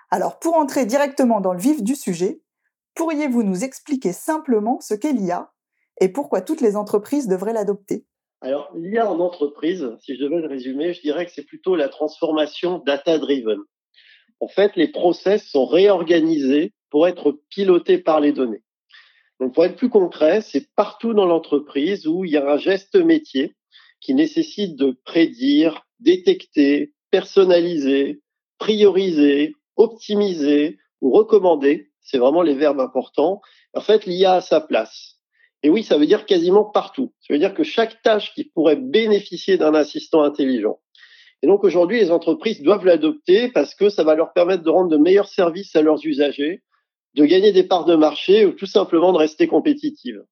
Alors 0.09 0.39
pour 0.39 0.55
entrer 0.55 0.87
directement 0.87 1.39
dans 1.39 1.53
le 1.53 1.59
vif 1.59 1.83
du 1.83 1.93
sujet, 1.93 2.41
pourriez-vous 2.95 3.43
nous 3.43 3.63
expliquer 3.63 4.11
simplement 4.11 4.79
ce 4.81 4.95
qu'est 4.95 5.13
l'IA 5.13 5.51
et 6.01 6.09
pourquoi 6.09 6.41
toutes 6.41 6.61
les 6.61 6.75
entreprises 6.75 7.27
devraient 7.27 7.53
l'adopter? 7.53 8.07
Alors 8.41 8.71
l'IA 8.73 9.07
en 9.07 9.19
entreprise, 9.19 9.87
si 9.99 10.15
je 10.15 10.23
devais 10.23 10.41
le 10.41 10.47
résumer, 10.47 10.95
je 10.95 11.01
dirais 11.01 11.27
que 11.27 11.31
c'est 11.31 11.45
plutôt 11.45 11.75
la 11.75 11.89
transformation 11.89 12.79
data-driven. 12.79 13.59
En 14.39 14.47
fait, 14.47 14.75
les 14.75 14.87
process 14.87 15.45
sont 15.45 15.67
réorganisés 15.67 16.73
pour 16.89 17.07
être 17.07 17.39
pilotés 17.49 17.97
par 17.97 18.19
les 18.19 18.31
données. 18.31 18.63
Donc, 19.39 19.53
pour 19.53 19.65
être 19.65 19.75
plus 19.75 19.89
concret, 19.89 20.41
c'est 20.41 20.73
partout 20.75 21.13
dans 21.13 21.25
l'entreprise 21.25 22.07
où 22.07 22.25
il 22.25 22.31
y 22.31 22.37
a 22.37 22.49
un 22.49 22.57
geste 22.57 22.95
métier 22.95 23.55
qui 24.01 24.13
nécessite 24.13 24.75
de 24.75 24.97
prédire, 25.05 25.85
détecter, 25.99 26.93
personnaliser, 27.11 28.21
prioriser, 28.57 29.53
optimiser 29.75 30.77
ou 31.01 31.11
recommander. 31.11 31.91
C'est 32.01 32.17
vraiment 32.17 32.41
les 32.41 32.55
verbes 32.55 32.79
importants. 32.79 33.41
En 33.73 33.81
fait, 33.81 34.05
l'IA 34.05 34.35
a 34.35 34.41
sa 34.41 34.61
place. 34.61 35.17
Et 35.63 35.69
oui, 35.69 35.83
ça 35.83 35.97
veut 35.97 36.05
dire 36.05 36.25
quasiment 36.25 36.65
partout. 36.65 37.13
Ça 37.19 37.33
veut 37.33 37.39
dire 37.39 37.53
que 37.53 37.63
chaque 37.63 38.01
tâche 38.01 38.33
qui 38.33 38.45
pourrait 38.45 38.75
bénéficier 38.75 39.57
d'un 39.57 39.73
assistant 39.73 40.23
intelligent. 40.23 40.79
Et 41.43 41.47
donc 41.47 41.63
aujourd'hui, 41.63 41.99
les 41.99 42.11
entreprises 42.11 42.61
doivent 42.61 42.85
l'adopter 42.85 43.49
parce 43.49 43.75
que 43.75 43.89
ça 43.89 44.03
va 44.03 44.15
leur 44.15 44.33
permettre 44.33 44.63
de 44.63 44.69
rendre 44.69 44.89
de 44.89 44.97
meilleurs 44.97 45.27
services 45.27 45.75
à 45.75 45.81
leurs 45.81 46.03
usagers, 46.05 46.63
de 47.15 47.25
gagner 47.25 47.51
des 47.51 47.63
parts 47.63 47.85
de 47.85 47.95
marché 47.95 48.45
ou 48.45 48.51
tout 48.51 48.65
simplement 48.65 49.11
de 49.11 49.17
rester 49.17 49.47
compétitive. 49.47 50.23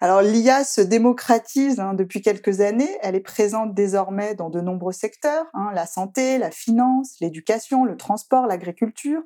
Alors 0.00 0.22
l'IA 0.22 0.62
se 0.62 0.80
démocratise 0.80 1.80
hein, 1.80 1.94
depuis 1.94 2.22
quelques 2.22 2.60
années, 2.60 2.96
elle 3.02 3.16
est 3.16 3.20
présente 3.20 3.74
désormais 3.74 4.36
dans 4.36 4.48
de 4.48 4.60
nombreux 4.60 4.92
secteurs, 4.92 5.46
hein, 5.54 5.70
la 5.74 5.86
santé, 5.86 6.38
la 6.38 6.52
finance, 6.52 7.16
l'éducation, 7.20 7.84
le 7.84 7.96
transport, 7.96 8.46
l'agriculture. 8.46 9.22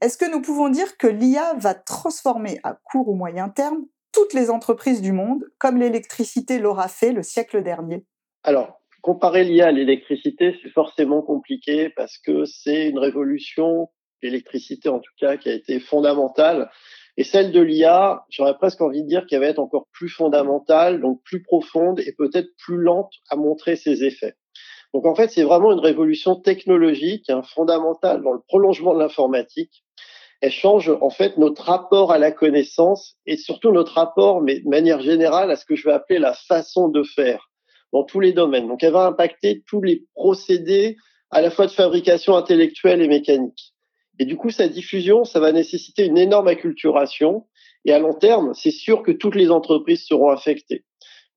Est-ce 0.00 0.16
que 0.16 0.30
nous 0.30 0.40
pouvons 0.40 0.70
dire 0.70 0.96
que 0.96 1.06
l'IA 1.06 1.54
va 1.58 1.74
transformer 1.74 2.60
à 2.62 2.78
court 2.82 3.08
ou 3.08 3.14
moyen 3.14 3.50
terme 3.50 3.84
toutes 4.12 4.32
les 4.32 4.48
entreprises 4.48 5.02
du 5.02 5.12
monde, 5.12 5.44
comme 5.58 5.76
l'électricité 5.76 6.58
l'aura 6.58 6.88
fait 6.88 7.12
le 7.12 7.22
siècle 7.22 7.62
dernier? 7.62 8.06
Alors, 8.42 8.80
comparer 9.02 9.44
l'IA 9.44 9.66
à 9.66 9.72
l'électricité, 9.72 10.58
c'est 10.62 10.70
forcément 10.70 11.20
compliqué 11.20 11.90
parce 11.90 12.16
que 12.16 12.46
c'est 12.46 12.88
une 12.88 12.98
révolution 12.98 13.90
l'électricité 14.22 14.88
en 14.88 14.98
tout 14.98 15.12
cas, 15.18 15.36
qui 15.36 15.48
a 15.48 15.54
été 15.54 15.80
fondamentale. 15.80 16.70
Et 17.16 17.24
celle 17.24 17.50
de 17.50 17.60
l'IA, 17.60 18.24
j'aurais 18.28 18.56
presque 18.56 18.80
envie 18.82 19.02
de 19.02 19.08
dire 19.08 19.26
qu'elle 19.26 19.40
va 19.40 19.46
être 19.46 19.58
encore 19.58 19.86
plus 19.92 20.08
fondamentale, 20.08 21.00
donc 21.00 21.22
plus 21.24 21.42
profonde 21.42 22.00
et 22.00 22.12
peut-être 22.12 22.48
plus 22.58 22.76
lente 22.76 23.12
à 23.30 23.36
montrer 23.36 23.76
ses 23.76 24.04
effets. 24.04 24.34
Donc 24.92 25.06
en 25.06 25.14
fait, 25.14 25.30
c'est 25.30 25.42
vraiment 25.42 25.72
une 25.72 25.80
révolution 25.80 26.36
technologique, 26.36 27.30
hein, 27.30 27.42
fondamentale 27.42 28.22
dans 28.22 28.32
le 28.32 28.40
prolongement 28.46 28.94
de 28.94 29.00
l'informatique. 29.00 29.84
Elle 30.42 30.52
change 30.52 30.90
en 31.00 31.10
fait 31.10 31.38
notre 31.38 31.62
rapport 31.62 32.12
à 32.12 32.18
la 32.18 32.30
connaissance 32.30 33.16
et 33.24 33.38
surtout 33.38 33.72
notre 33.72 33.94
rapport, 33.94 34.42
mais 34.42 34.60
de 34.60 34.68
manière 34.68 35.00
générale, 35.00 35.50
à 35.50 35.56
ce 35.56 35.64
que 35.64 35.74
je 35.74 35.84
vais 35.84 35.94
appeler 35.94 36.18
la 36.18 36.34
façon 36.34 36.88
de 36.88 37.02
faire 37.02 37.50
dans 37.92 38.04
tous 38.04 38.20
les 38.20 38.32
domaines. 38.32 38.68
Donc 38.68 38.82
elle 38.82 38.92
va 38.92 39.06
impacter 39.06 39.62
tous 39.66 39.80
les 39.80 40.04
procédés 40.14 40.96
à 41.30 41.40
la 41.40 41.50
fois 41.50 41.66
de 41.66 41.72
fabrication 41.72 42.36
intellectuelle 42.36 43.00
et 43.00 43.08
mécanique. 43.08 43.74
Et 44.18 44.24
du 44.24 44.36
coup, 44.36 44.50
sa 44.50 44.68
diffusion, 44.68 45.24
ça 45.24 45.40
va 45.40 45.52
nécessiter 45.52 46.06
une 46.06 46.18
énorme 46.18 46.48
acculturation. 46.48 47.46
Et 47.84 47.92
à 47.92 47.98
long 47.98 48.14
terme, 48.14 48.52
c'est 48.54 48.70
sûr 48.70 49.02
que 49.02 49.12
toutes 49.12 49.34
les 49.36 49.50
entreprises 49.50 50.04
seront 50.04 50.30
affectées. 50.30 50.84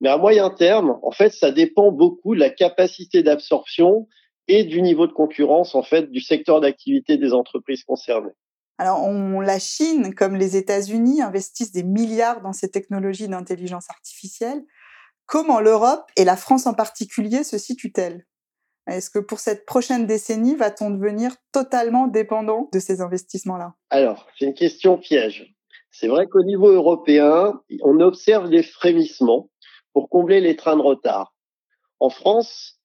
Mais 0.00 0.08
à 0.08 0.16
moyen 0.16 0.50
terme, 0.50 0.98
en 1.02 1.10
fait, 1.10 1.30
ça 1.30 1.52
dépend 1.52 1.92
beaucoup 1.92 2.34
de 2.34 2.40
la 2.40 2.50
capacité 2.50 3.22
d'absorption 3.22 4.08
et 4.48 4.64
du 4.64 4.82
niveau 4.82 5.06
de 5.06 5.12
concurrence, 5.12 5.74
en 5.74 5.82
fait, 5.82 6.10
du 6.10 6.20
secteur 6.20 6.60
d'activité 6.60 7.18
des 7.18 7.32
entreprises 7.32 7.84
concernées. 7.84 8.32
Alors, 8.78 9.06
la 9.42 9.58
Chine, 9.58 10.14
comme 10.14 10.36
les 10.36 10.56
États-Unis, 10.56 11.20
investissent 11.20 11.72
des 11.72 11.82
milliards 11.82 12.40
dans 12.40 12.54
ces 12.54 12.70
technologies 12.70 13.28
d'intelligence 13.28 13.90
artificielle. 13.90 14.62
Comment 15.26 15.60
l'Europe 15.60 16.10
et 16.16 16.24
la 16.24 16.36
France 16.36 16.66
en 16.66 16.72
particulier 16.72 17.44
se 17.44 17.58
situent-elles 17.58 18.26
est-ce 18.90 19.10
que 19.10 19.18
pour 19.18 19.38
cette 19.38 19.66
prochaine 19.66 20.06
décennie, 20.06 20.54
va-t-on 20.54 20.90
devenir 20.90 21.32
totalement 21.52 22.06
dépendant 22.06 22.68
de 22.72 22.78
ces 22.78 23.00
investissements-là? 23.00 23.74
Alors, 23.90 24.26
c'est 24.38 24.46
une 24.46 24.54
question 24.54 24.98
piège. 24.98 25.54
C'est 25.90 26.08
vrai 26.08 26.26
qu'au 26.26 26.42
niveau 26.42 26.68
européen, 26.68 27.60
on 27.82 28.00
observe 28.00 28.48
des 28.48 28.62
frémissements 28.62 29.50
pour 29.92 30.08
combler 30.08 30.40
les 30.40 30.56
trains 30.56 30.76
de 30.76 30.82
retard. 30.82 31.34
En 31.98 32.10
France, 32.10 32.80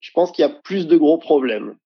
je 0.00 0.10
pense 0.12 0.32
qu'il 0.32 0.42
y 0.42 0.48
a 0.48 0.50
plus 0.50 0.86
de 0.86 0.96
gros 0.96 1.18
problèmes. 1.18 1.76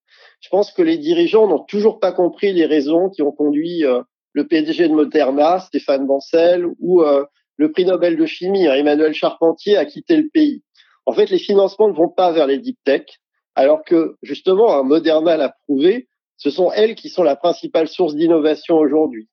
Je 0.41 0.49
pense 0.49 0.71
que 0.71 0.81
les 0.81 0.97
dirigeants 0.97 1.47
n'ont 1.47 1.63
toujours 1.63 1.99
pas 1.99 2.11
compris 2.11 2.53
les 2.53 2.65
raisons 2.65 3.09
qui 3.09 3.21
ont 3.21 3.31
conduit 3.31 3.85
euh, 3.85 4.01
le 4.33 4.47
PDG 4.47 4.87
de 4.87 4.93
Moderna, 4.93 5.59
Stéphane 5.59 6.05
Bancel, 6.05 6.65
ou 6.79 7.01
euh, 7.01 7.25
le 7.57 7.71
prix 7.71 7.85
Nobel 7.85 8.15
de 8.15 8.25
chimie, 8.25 8.67
hein, 8.67 8.75
Emmanuel 8.75 9.13
Charpentier, 9.13 9.77
à 9.77 9.85
quitter 9.85 10.17
le 10.17 10.29
pays. 10.29 10.63
En 11.05 11.13
fait, 11.13 11.29
les 11.29 11.39
financements 11.39 11.87
ne 11.87 11.93
vont 11.93 12.09
pas 12.09 12.31
vers 12.31 12.47
les 12.47 12.59
deep 12.59 12.77
tech, 12.85 13.03
alors 13.55 13.83
que 13.83 14.15
justement, 14.21 14.77
un 14.77 14.83
Moderna 14.83 15.37
l'a 15.37 15.55
prouvé, 15.65 16.07
ce 16.37 16.49
sont 16.49 16.71
elles 16.71 16.95
qui 16.95 17.09
sont 17.09 17.23
la 17.23 17.35
principale 17.35 17.87
source 17.87 18.15
d'innovation 18.15 18.77
aujourd'hui. 18.77 19.27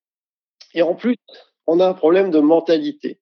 Et 0.74 0.82
en 0.82 0.94
plus, 0.94 1.16
on 1.66 1.80
a 1.80 1.86
un 1.86 1.94
problème 1.94 2.30
de 2.30 2.40
mentalité. 2.40 3.20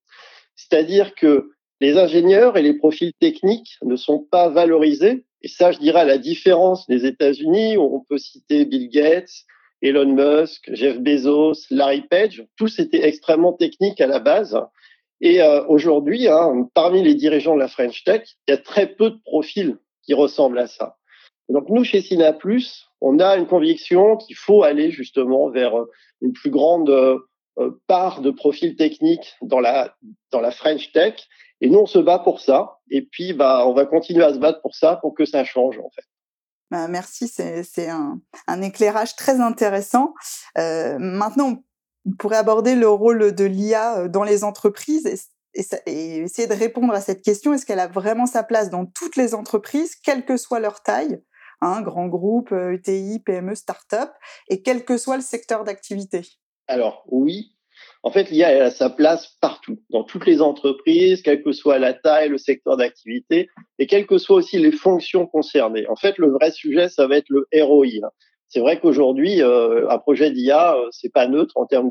C'est-à-dire 0.56 1.14
que 1.14 1.50
les 1.80 1.98
ingénieurs 1.98 2.56
et 2.56 2.62
les 2.62 2.74
profils 2.74 3.12
techniques 3.20 3.76
ne 3.82 3.96
sont 3.96 4.20
pas 4.20 4.48
valorisés. 4.48 5.26
Et 5.42 5.48
ça, 5.48 5.72
je 5.72 5.78
dirais, 5.78 6.00
à 6.00 6.04
la 6.04 6.18
différence 6.18 6.86
des 6.86 7.04
États-Unis, 7.04 7.76
où 7.76 7.96
on 7.96 8.00
peut 8.00 8.18
citer 8.18 8.64
Bill 8.64 8.88
Gates, 8.88 9.44
Elon 9.82 10.14
Musk, 10.14 10.70
Jeff 10.72 10.98
Bezos, 10.98 11.66
Larry 11.70 12.02
Page, 12.08 12.46
tous 12.56 12.78
étaient 12.78 13.06
extrêmement 13.06 13.52
techniques 13.52 14.00
à 14.00 14.06
la 14.06 14.18
base. 14.18 14.58
Et 15.20 15.42
euh, 15.42 15.64
aujourd'hui, 15.66 16.28
hein, 16.28 16.68
parmi 16.72 17.02
les 17.02 17.14
dirigeants 17.14 17.54
de 17.54 17.60
la 17.60 17.68
French 17.68 18.02
Tech, 18.04 18.22
il 18.48 18.52
y 18.52 18.54
a 18.54 18.58
très 18.58 18.86
peu 18.86 19.10
de 19.10 19.18
profils 19.24 19.76
qui 20.04 20.14
ressemble 20.14 20.58
à 20.58 20.66
ça. 20.66 20.96
donc 21.48 21.68
nous, 21.68 21.84
chez 21.84 22.00
Sina 22.00 22.32
on 23.00 23.18
a 23.18 23.36
une 23.36 23.46
conviction 23.46 24.16
qu'il 24.16 24.36
faut 24.36 24.62
aller 24.62 24.90
justement 24.90 25.50
vers 25.50 25.78
euh, 25.78 25.90
une 26.22 26.32
plus 26.32 26.50
grande 26.50 26.88
euh, 26.90 27.18
euh, 27.58 27.70
part 27.86 28.22
de 28.22 28.30
profil 28.30 28.76
technique 28.76 29.34
dans 29.42 29.60
la 29.60 29.94
dans 30.30 30.40
la 30.40 30.50
French 30.50 30.90
Tech. 30.92 31.14
Et 31.60 31.68
nous, 31.68 31.80
on 31.80 31.86
se 31.86 31.98
bat 31.98 32.18
pour 32.18 32.40
ça. 32.40 32.78
Et 32.90 33.02
puis, 33.02 33.32
bah, 33.32 33.64
on 33.66 33.74
va 33.74 33.86
continuer 33.86 34.24
à 34.24 34.34
se 34.34 34.38
battre 34.38 34.60
pour 34.60 34.74
ça, 34.74 34.96
pour 34.96 35.14
que 35.14 35.24
ça 35.24 35.44
change 35.44 35.78
en 35.78 35.90
fait. 35.90 36.04
Bah, 36.70 36.88
merci, 36.88 37.28
c'est 37.28 37.88
un, 37.88 38.20
un, 38.48 38.62
éclairage 38.62 39.14
très 39.16 39.40
intéressant. 39.40 40.14
Maintenant, 40.56 41.62
on 42.06 42.12
pourrait 42.18 42.38
aborder 42.38 42.74
le 42.74 42.88
rôle 42.88 43.34
de 43.34 43.44
l'IA 43.44 44.08
dans 44.08 44.24
les 44.24 44.44
entreprises 44.44 45.30
et, 45.54 46.18
essayer 46.18 46.48
de 46.48 46.54
répondre 46.54 46.92
à 46.92 47.00
cette 47.00 47.22
question, 47.22 47.52
est-ce 47.52 47.66
qu'elle 47.66 47.80
a 47.80 47.88
vraiment 47.88 48.26
sa 48.26 48.42
place 48.42 48.70
dans 48.70 48.86
toutes 48.86 49.16
les 49.16 49.34
entreprises, 49.34 49.96
quelle 49.96 50.24
que 50.24 50.36
soit 50.36 50.60
leur 50.60 50.82
taille, 50.82 51.22
hein, 51.60 51.82
grand 51.82 52.08
groupe, 52.08 52.52
ETI, 52.52 53.20
PME, 53.20 53.54
start-up, 53.54 54.10
et 54.48 54.62
quel 54.62 54.84
que 54.84 54.96
soit 54.96 55.16
le 55.16 55.22
secteur 55.22 55.64
d'activité? 55.64 56.22
Alors 56.66 57.04
oui, 57.08 57.54
en 58.02 58.10
fait, 58.10 58.30
l'IA 58.30 58.64
a 58.64 58.70
sa 58.70 58.90
place 58.90 59.36
partout, 59.40 59.78
dans 59.90 60.04
toutes 60.04 60.26
les 60.26 60.42
entreprises, 60.42 61.22
quelle 61.22 61.42
que 61.42 61.52
soit 61.52 61.78
la 61.78 61.94
taille, 61.94 62.28
le 62.28 62.38
secteur 62.38 62.76
d'activité, 62.76 63.48
et 63.78 63.86
quelles 63.86 64.06
que 64.06 64.18
soient 64.18 64.36
aussi 64.36 64.58
les 64.58 64.72
fonctions 64.72 65.26
concernées. 65.26 65.86
En 65.88 65.96
fait, 65.96 66.18
le 66.18 66.30
vrai 66.30 66.50
sujet, 66.50 66.88
ça 66.88 67.06
va 67.06 67.16
être 67.16 67.30
le 67.30 67.46
ROI. 67.62 67.86
Hein. 68.04 68.10
C'est 68.48 68.60
vrai 68.60 68.78
qu'aujourd'hui, 68.78 69.42
euh, 69.42 69.88
un 69.88 69.98
projet 69.98 70.30
d'IA, 70.30 70.76
euh, 70.76 70.86
c'est 70.90 71.12
pas 71.12 71.26
neutre 71.26 71.56
en 71.56 71.66
termes 71.66 71.90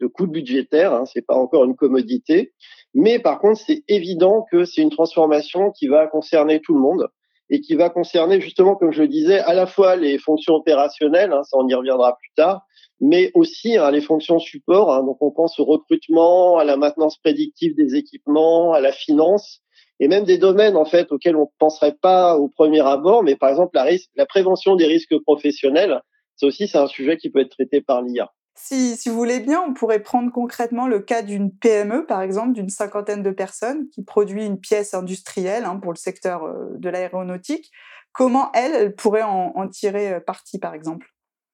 de 0.00 0.06
coût 0.06 0.26
budgétaire, 0.26 0.92
hein, 0.92 1.04
c'est 1.06 1.24
pas 1.24 1.36
encore 1.36 1.64
une 1.64 1.76
commodité. 1.76 2.52
Mais 2.94 3.18
par 3.18 3.38
contre, 3.38 3.60
c'est 3.60 3.84
évident 3.88 4.46
que 4.50 4.64
c'est 4.64 4.82
une 4.82 4.90
transformation 4.90 5.70
qui 5.70 5.86
va 5.86 6.06
concerner 6.06 6.60
tout 6.60 6.74
le 6.74 6.80
monde 6.80 7.08
et 7.50 7.60
qui 7.60 7.74
va 7.74 7.90
concerner 7.90 8.40
justement, 8.40 8.76
comme 8.76 8.92
je 8.92 9.02
le 9.02 9.08
disais, 9.08 9.38
à 9.40 9.54
la 9.54 9.66
fois 9.66 9.96
les 9.96 10.18
fonctions 10.18 10.54
opérationnelles, 10.54 11.32
hein, 11.32 11.42
ça 11.44 11.56
on 11.58 11.68
y 11.68 11.74
reviendra 11.74 12.16
plus 12.16 12.30
tard, 12.34 12.62
mais 13.00 13.30
aussi 13.34 13.76
hein, 13.76 13.90
les 13.90 14.00
fonctions 14.00 14.38
support. 14.38 14.92
Hein. 14.92 15.04
donc 15.04 15.18
on 15.20 15.30
pense 15.30 15.58
au 15.58 15.64
recrutement, 15.64 16.58
à 16.58 16.64
la 16.64 16.76
maintenance 16.76 17.18
prédictive 17.18 17.74
des 17.76 17.94
équipements, 17.94 18.72
à 18.72 18.80
la 18.80 18.92
finance 18.92 19.60
et 20.00 20.08
même 20.08 20.24
des 20.24 20.38
domaines 20.38 20.76
en 20.76 20.84
fait 20.84 21.12
auxquels 21.12 21.36
on 21.36 21.42
ne 21.42 21.58
penserait 21.58 21.96
pas 22.00 22.36
au 22.36 22.48
premier 22.48 22.80
abord, 22.80 23.22
mais 23.22 23.36
par 23.36 23.50
exemple 23.50 23.72
la, 23.74 23.86
la 24.16 24.26
prévention 24.26 24.76
des 24.76 24.86
risques 24.86 25.18
professionnels, 25.22 26.00
ça 26.36 26.46
aussi 26.46 26.68
c'est 26.68 26.78
un 26.78 26.86
sujet 26.86 27.16
qui 27.16 27.30
peut 27.30 27.40
être 27.40 27.50
traité 27.50 27.80
par 27.80 28.02
l'IA. 28.02 28.30
Si, 28.54 28.96
vous 29.06 29.16
voulez 29.16 29.40
bien, 29.40 29.62
on 29.66 29.72
pourrait 29.72 30.02
prendre 30.02 30.30
concrètement 30.30 30.86
le 30.86 31.00
cas 31.00 31.22
d'une 31.22 31.50
PME, 31.50 32.06
par 32.06 32.22
exemple, 32.22 32.52
d'une 32.52 32.68
cinquantaine 32.68 33.22
de 33.22 33.30
personnes 33.30 33.88
qui 33.88 34.04
produit 34.04 34.44
une 34.44 34.60
pièce 34.60 34.94
industrielle 34.94 35.64
hein, 35.64 35.78
pour 35.82 35.92
le 35.92 35.98
secteur 35.98 36.44
euh, 36.44 36.68
de 36.76 36.88
l'aéronautique. 36.88 37.70
Comment 38.12 38.52
elle, 38.52 38.94
pourrait 38.94 39.22
en, 39.22 39.68
tirer 39.68 40.12
euh, 40.12 40.20
parti, 40.20 40.58
par 40.58 40.74
exemple? 40.74 41.08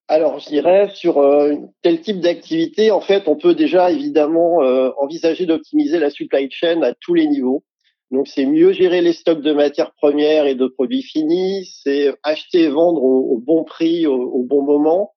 Alors, 0.08 0.38
je 0.38 0.48
dirais 0.48 0.88
sur 0.94 1.18
euh, 1.18 1.54
tel 1.82 2.00
type 2.00 2.20
d'activité, 2.20 2.90
en 2.90 3.00
fait, 3.00 3.28
on 3.28 3.36
peut 3.36 3.54
déjà 3.54 3.90
évidemment 3.90 4.62
euh, 4.62 4.90
envisager 4.96 5.46
d'optimiser 5.46 5.98
la 5.98 6.10
supply 6.10 6.50
chain 6.50 6.82
à 6.82 6.94
tous 6.94 7.14
les 7.14 7.28
niveaux. 7.28 7.62
Donc, 8.10 8.26
c'est 8.26 8.46
mieux 8.46 8.72
gérer 8.72 9.02
les 9.02 9.12
stocks 9.12 9.42
de 9.42 9.52
matières 9.52 9.92
premières 9.92 10.46
et 10.46 10.54
de 10.54 10.66
produits 10.66 11.02
finis, 11.02 11.70
c'est 11.84 12.14
acheter 12.22 12.62
et 12.62 12.68
vendre 12.70 13.02
au, 13.02 13.38
bon 13.38 13.64
prix, 13.64 14.06
au, 14.06 14.42
bon 14.44 14.62
moment, 14.62 15.12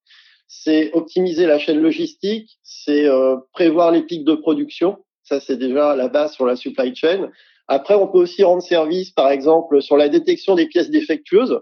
c'est 0.54 0.92
optimiser 0.92 1.46
la 1.46 1.60
chaîne 1.60 1.80
logistique, 1.80 2.60
c'est 2.62 3.08
euh, 3.08 3.38
prévoir 3.54 3.90
les 3.90 4.02
pics 4.02 4.26
de 4.26 4.36
production. 4.36 4.98
Ça, 5.24 5.40
c'est 5.40 5.56
déjà 5.56 5.96
la 5.96 6.10
base 6.10 6.34
sur 6.34 6.46
la 6.46 6.58
supply 6.58 6.94
chain. 6.94 7.30
Après, 7.70 7.96
on 7.96 8.06
peut 8.06 8.18
aussi 8.18 8.44
rendre 8.44 8.62
service, 8.62 9.12
par 9.12 9.32
exemple, 9.32 9.82
sur 9.82 9.96
la 9.96 10.10
détection 10.10 10.56
des 10.56 10.68
pièces 10.68 10.90
défectueuses. 10.90 11.62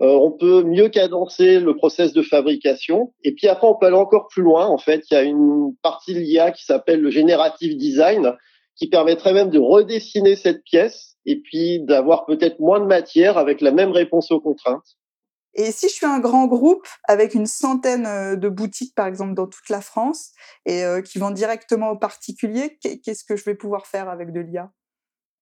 Euh, 0.00 0.06
on 0.06 0.32
peut 0.32 0.62
mieux 0.62 0.88
cadencer 0.88 1.60
le 1.60 1.76
process 1.76 2.14
de 2.14 2.22
fabrication. 2.22 3.12
Et 3.22 3.34
puis 3.34 3.48
après, 3.48 3.66
on 3.66 3.74
peut 3.74 3.84
aller 3.84 3.96
encore 3.96 4.28
plus 4.28 4.42
loin. 4.42 4.66
En 4.66 4.78
fait, 4.78 5.04
il 5.10 5.14
y 5.14 5.16
a 5.18 5.22
une 5.24 5.74
partie 5.82 6.14
de 6.14 6.20
l'IA 6.20 6.52
qui 6.52 6.64
s'appelle 6.64 7.02
le 7.02 7.10
generative 7.10 7.76
design, 7.76 8.32
qui 8.76 8.88
permettrait 8.88 9.34
même 9.34 9.50
de 9.50 9.58
redessiner 9.58 10.36
cette 10.36 10.64
pièce 10.64 11.16
et 11.26 11.36
puis 11.36 11.80
d'avoir 11.80 12.24
peut-être 12.24 12.60
moins 12.60 12.80
de 12.80 12.86
matière 12.86 13.36
avec 13.36 13.60
la 13.60 13.72
même 13.72 13.92
réponse 13.92 14.30
aux 14.30 14.40
contraintes. 14.40 14.96
Et 15.54 15.70
si 15.70 15.88
je 15.88 15.94
suis 15.94 16.06
un 16.06 16.20
grand 16.20 16.46
groupe 16.46 16.86
avec 17.04 17.34
une 17.34 17.46
centaine 17.46 18.06
euh, 18.06 18.36
de 18.36 18.48
boutiques, 18.48 18.94
par 18.94 19.06
exemple, 19.06 19.34
dans 19.34 19.46
toute 19.46 19.68
la 19.68 19.80
France, 19.80 20.30
et 20.66 20.84
euh, 20.84 21.02
qui 21.02 21.18
vont 21.18 21.30
directement 21.30 21.90
aux 21.90 21.98
particuliers, 21.98 22.78
qu'est-ce 22.80 23.24
que 23.24 23.36
je 23.36 23.44
vais 23.44 23.54
pouvoir 23.54 23.86
faire 23.86 24.08
avec 24.08 24.32
de 24.32 24.40
l'IA 24.40 24.70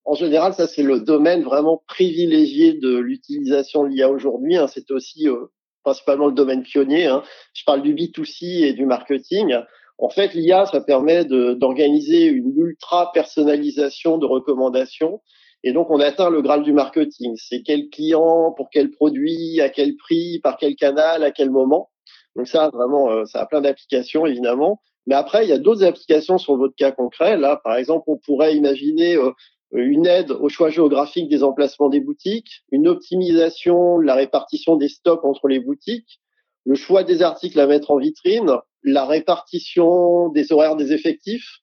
en 0.06 0.14
général, 0.14 0.54
ça 0.54 0.66
c'est 0.66 0.82
le 0.82 1.00
domaine 1.00 1.42
vraiment 1.44 1.84
privilégié 1.86 2.72
de 2.72 2.96
l'utilisation 2.96 3.84
de 3.84 3.90
l'IA 3.90 4.10
aujourd'hui. 4.10 4.56
Hein. 4.56 4.66
C'est 4.66 4.90
aussi 4.90 5.28
euh, 5.28 5.52
principalement 5.84 6.26
le 6.26 6.32
domaine 6.32 6.62
pionnier. 6.62 7.06
Hein. 7.06 7.22
Je 7.54 7.62
parle 7.64 7.82
du 7.82 7.94
B2C 7.94 8.64
et 8.64 8.72
du 8.72 8.86
marketing. 8.86 9.54
En 9.98 10.08
fait, 10.08 10.32
l'IA, 10.32 10.64
ça 10.66 10.80
permet 10.80 11.26
d'organiser 11.26 12.24
une 12.24 12.54
ultra 12.56 13.12
personnalisation 13.12 14.16
de 14.16 14.24
recommandations. 14.24 15.20
Et 15.62 15.72
donc, 15.72 15.90
on 15.90 16.00
atteint 16.00 16.30
le 16.30 16.40
graal 16.42 16.62
du 16.62 16.72
marketing. 16.72 17.34
C'est 17.36 17.62
quel 17.62 17.90
client, 17.90 18.52
pour 18.52 18.70
quel 18.70 18.90
produit, 18.90 19.60
à 19.60 19.68
quel 19.68 19.96
prix, 19.96 20.40
par 20.40 20.56
quel 20.56 20.74
canal, 20.74 21.22
à 21.22 21.30
quel 21.30 21.50
moment. 21.50 21.90
Donc 22.36 22.48
ça, 22.48 22.70
vraiment, 22.70 23.10
euh, 23.10 23.24
ça 23.26 23.40
a 23.40 23.46
plein 23.46 23.60
d'applications, 23.60 24.26
évidemment. 24.26 24.80
Mais 25.06 25.14
après, 25.14 25.44
il 25.44 25.48
y 25.48 25.52
a 25.52 25.58
d'autres 25.58 25.84
applications 25.84 26.38
sur 26.38 26.56
votre 26.56 26.74
cas 26.74 26.92
concret. 26.92 27.36
Là, 27.36 27.60
par 27.62 27.76
exemple, 27.76 28.04
on 28.06 28.16
pourrait 28.16 28.56
imaginer 28.56 29.16
euh, 29.16 29.32
une 29.72 30.06
aide 30.06 30.30
au 30.30 30.48
choix 30.48 30.70
géographique 30.70 31.28
des 31.28 31.42
emplacements 31.42 31.88
des 31.88 32.00
boutiques, 32.00 32.62
une 32.72 32.88
optimisation 32.88 33.98
de 33.98 34.04
la 34.04 34.14
répartition 34.14 34.76
des 34.76 34.88
stocks 34.88 35.24
entre 35.24 35.48
les 35.48 35.60
boutiques, 35.60 36.20
le 36.64 36.74
choix 36.74 37.04
des 37.04 37.22
articles 37.22 37.58
à 37.58 37.66
mettre 37.66 37.90
en 37.90 37.98
vitrine, 37.98 38.56
la 38.82 39.04
répartition 39.06 40.28
des 40.28 40.52
horaires 40.52 40.76
des 40.76 40.92
effectifs, 40.92 41.58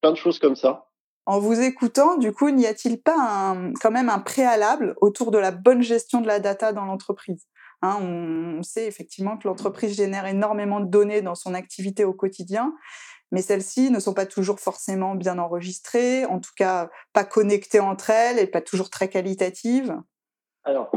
plein 0.00 0.12
de 0.12 0.16
choses 0.16 0.38
comme 0.38 0.56
ça. 0.56 0.86
En 1.26 1.38
vous 1.38 1.60
écoutant, 1.60 2.16
du 2.16 2.32
coup, 2.32 2.50
n'y 2.50 2.66
a-t-il 2.66 3.00
pas 3.00 3.16
un, 3.16 3.72
quand 3.74 3.90
même 3.90 4.10
un 4.10 4.18
préalable 4.18 4.94
autour 5.00 5.30
de 5.30 5.38
la 5.38 5.50
bonne 5.50 5.82
gestion 5.82 6.20
de 6.20 6.26
la 6.26 6.38
data 6.38 6.72
dans 6.72 6.84
l'entreprise 6.84 7.46
hein, 7.82 7.98
on, 8.00 8.62
sait 8.62 8.86
effectivement 8.86 9.38
que 9.38 9.48
l'entreprise 9.48 9.96
génère 9.96 10.26
énormément 10.26 10.80
de 10.80 10.90
données 10.90 11.22
dans 11.22 11.34
son 11.34 11.54
activité 11.54 12.04
au 12.04 12.12
quotidien 12.12 12.74
mais 13.32 13.42
celles-ci 13.42 13.90
ne 13.90 13.98
sont 13.98 14.14
pas 14.14 14.26
toujours 14.26 14.60
forcément 14.60 15.16
bien 15.16 15.38
enregistrées, 15.38 16.24
en 16.26 16.38
tout 16.38 16.52
cas 16.56 16.88
pas 17.12 17.24
connectées 17.24 17.80
entre 17.80 18.10
elles 18.10 18.38
et 18.38 18.46
pas 18.46 18.60
toujours 18.60 18.90
très 18.90 19.08
qualitatives. 19.08 19.96
Alors, 20.62 20.90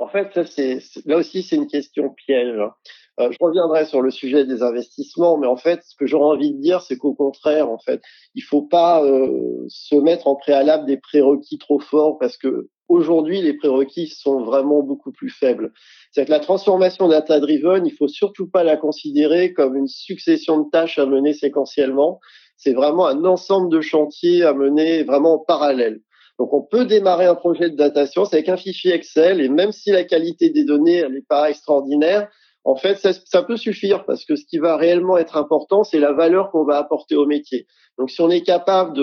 en 0.00 0.08
fait, 0.08 0.30
ça, 0.34 0.44
c'est, 0.46 0.80
là 1.04 1.18
aussi, 1.18 1.42
c'est 1.42 1.56
une 1.56 1.66
question 1.66 2.10
piège. 2.10 2.58
Hein. 2.58 2.72
Euh, 3.20 3.30
je 3.30 3.36
reviendrai 3.38 3.84
sur 3.84 4.00
le 4.00 4.10
sujet 4.10 4.46
des 4.46 4.62
investissements, 4.62 5.36
mais 5.36 5.46
en 5.46 5.56
fait, 5.56 5.82
ce 5.84 5.94
que 5.94 6.06
j'aurais 6.06 6.36
envie 6.36 6.54
de 6.54 6.60
dire, 6.60 6.80
c'est 6.80 6.96
qu'au 6.96 7.12
contraire, 7.12 7.70
en 7.70 7.78
fait, 7.78 8.00
il 8.34 8.42
faut 8.42 8.62
pas 8.62 9.04
euh, 9.04 9.64
se 9.68 9.94
mettre 9.96 10.26
en 10.26 10.36
préalable 10.36 10.86
des 10.86 10.96
prérequis 10.96 11.58
trop 11.58 11.80
forts 11.80 12.18
parce 12.18 12.38
que 12.38 12.68
aujourd'hui, 12.88 13.42
les 13.42 13.52
prérequis 13.52 14.08
sont 14.08 14.42
vraiment 14.42 14.82
beaucoup 14.82 15.12
plus 15.12 15.28
faibles. 15.28 15.72
C'est 16.12 16.24
que 16.24 16.30
la 16.30 16.40
transformation 16.40 17.06
data-driven, 17.08 17.86
il 17.86 17.92
faut 17.92 18.08
surtout 18.08 18.48
pas 18.48 18.64
la 18.64 18.78
considérer 18.78 19.52
comme 19.52 19.76
une 19.76 19.86
succession 19.86 20.62
de 20.62 20.70
tâches 20.70 20.98
à 20.98 21.04
mener 21.04 21.34
séquentiellement. 21.34 22.20
C'est 22.56 22.72
vraiment 22.72 23.06
un 23.06 23.24
ensemble 23.24 23.70
de 23.70 23.82
chantiers 23.82 24.44
à 24.44 24.54
mener 24.54 25.04
vraiment 25.04 25.34
en 25.34 25.38
parallèle. 25.38 26.00
Donc, 26.40 26.54
on 26.54 26.62
peut 26.62 26.86
démarrer 26.86 27.26
un 27.26 27.34
projet 27.34 27.68
de 27.68 27.76
data 27.76 28.06
science 28.06 28.32
avec 28.32 28.48
un 28.48 28.56
fichier 28.56 28.94
Excel 28.94 29.42
et 29.42 29.50
même 29.50 29.72
si 29.72 29.90
la 29.90 30.04
qualité 30.04 30.48
des 30.48 30.64
données 30.64 31.06
n'est 31.10 31.20
pas 31.20 31.50
extraordinaire, 31.50 32.30
en 32.64 32.76
fait, 32.76 32.96
ça, 32.96 33.42
peut 33.42 33.58
suffire 33.58 34.06
parce 34.06 34.24
que 34.24 34.36
ce 34.36 34.46
qui 34.46 34.56
va 34.56 34.78
réellement 34.78 35.18
être 35.18 35.36
important, 35.36 35.84
c'est 35.84 35.98
la 35.98 36.12
valeur 36.12 36.50
qu'on 36.50 36.64
va 36.64 36.78
apporter 36.78 37.14
au 37.14 37.26
métier. 37.26 37.66
Donc, 37.98 38.10
si 38.10 38.22
on 38.22 38.30
est 38.30 38.40
capable 38.40 38.94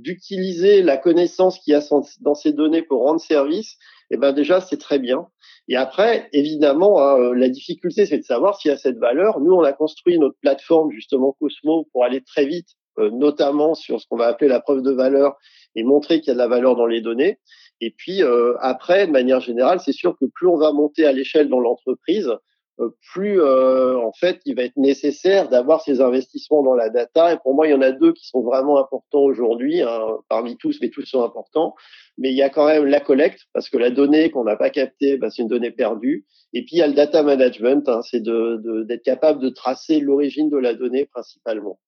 d'utiliser 0.00 0.80
la 0.80 0.96
connaissance 0.96 1.58
qu'il 1.58 1.72
y 1.72 1.74
a 1.74 1.86
dans 2.22 2.34
ces 2.34 2.54
données 2.54 2.82
pour 2.82 3.02
rendre 3.02 3.20
service, 3.20 3.76
eh 4.10 4.16
ben 4.16 4.32
déjà, 4.32 4.62
c'est 4.62 4.78
très 4.78 4.98
bien. 4.98 5.26
Et 5.68 5.76
après, 5.76 6.30
évidemment, 6.32 6.98
hein, 7.02 7.18
euh, 7.18 7.34
la 7.34 7.50
difficulté, 7.50 8.06
c'est 8.06 8.18
de 8.18 8.24
savoir 8.24 8.58
s'il 8.58 8.70
y 8.70 8.74
a 8.74 8.78
cette 8.78 8.98
valeur. 8.98 9.40
Nous, 9.40 9.52
on 9.52 9.64
a 9.64 9.74
construit 9.74 10.18
notre 10.18 10.38
plateforme, 10.40 10.90
justement, 10.92 11.36
Cosmo, 11.38 11.88
pour 11.92 12.04
aller 12.04 12.22
très 12.22 12.46
vite, 12.46 12.68
notamment 12.98 13.74
sur 13.74 14.00
ce 14.00 14.06
qu'on 14.08 14.16
va 14.16 14.26
appeler 14.26 14.48
la 14.48 14.60
preuve 14.60 14.82
de 14.82 14.92
valeur 14.92 15.36
et 15.74 15.84
montrer 15.84 16.20
qu'il 16.20 16.28
y 16.28 16.30
a 16.30 16.34
de 16.34 16.38
la 16.38 16.48
valeur 16.48 16.76
dans 16.76 16.86
les 16.86 17.00
données. 17.00 17.38
Et 17.80 17.90
puis, 17.90 18.22
euh, 18.22 18.54
après, 18.60 19.06
de 19.06 19.12
manière 19.12 19.40
générale, 19.40 19.80
c'est 19.80 19.92
sûr 19.92 20.16
que 20.18 20.24
plus 20.24 20.46
on 20.46 20.56
va 20.56 20.72
monter 20.72 21.06
à 21.06 21.12
l'échelle 21.12 21.48
dans 21.48 21.60
l'entreprise, 21.60 22.32
euh, 22.78 22.90
plus 23.12 23.40
euh, 23.40 23.98
en 23.98 24.12
fait 24.12 24.38
il 24.44 24.54
va 24.54 24.62
être 24.62 24.76
nécessaire 24.76 25.48
d'avoir 25.48 25.80
ces 25.80 26.02
investissements 26.02 26.62
dans 26.62 26.74
la 26.74 26.90
data. 26.90 27.32
Et 27.32 27.36
pour 27.42 27.54
moi, 27.54 27.66
il 27.66 27.70
y 27.70 27.74
en 27.74 27.82
a 27.82 27.92
deux 27.92 28.12
qui 28.12 28.26
sont 28.26 28.42
vraiment 28.42 28.78
importants 28.78 29.20
aujourd'hui, 29.20 29.82
hein, 29.82 30.00
parmi 30.28 30.56
tous, 30.56 30.78
mais 30.80 30.90
tous 30.90 31.04
sont 31.04 31.22
importants. 31.22 31.74
Mais 32.18 32.30
il 32.30 32.36
y 32.36 32.42
a 32.42 32.50
quand 32.50 32.66
même 32.66 32.86
la 32.86 33.00
collecte, 33.00 33.40
parce 33.52 33.68
que 33.68 33.76
la 33.78 33.90
donnée 33.90 34.30
qu'on 34.30 34.44
n'a 34.44 34.56
pas 34.56 34.70
captée, 34.70 35.18
bah, 35.18 35.28
c'est 35.30 35.42
une 35.42 35.48
donnée 35.48 35.70
perdue. 35.70 36.26
Et 36.54 36.64
puis 36.64 36.76
il 36.76 36.78
y 36.78 36.82
a 36.82 36.86
le 36.86 36.94
data 36.94 37.22
management, 37.22 37.86
hein, 37.88 38.00
c'est 38.02 38.20
d'être 38.20 38.62
de, 38.62 38.84
d'être 38.84 39.02
capable 39.02 39.40
de 39.40 39.50
tracer 39.50 40.00
l'origine 40.00 40.48
de 40.48 40.56
la 40.56 40.74
donnée 40.74 41.04
principalement. 41.06 41.78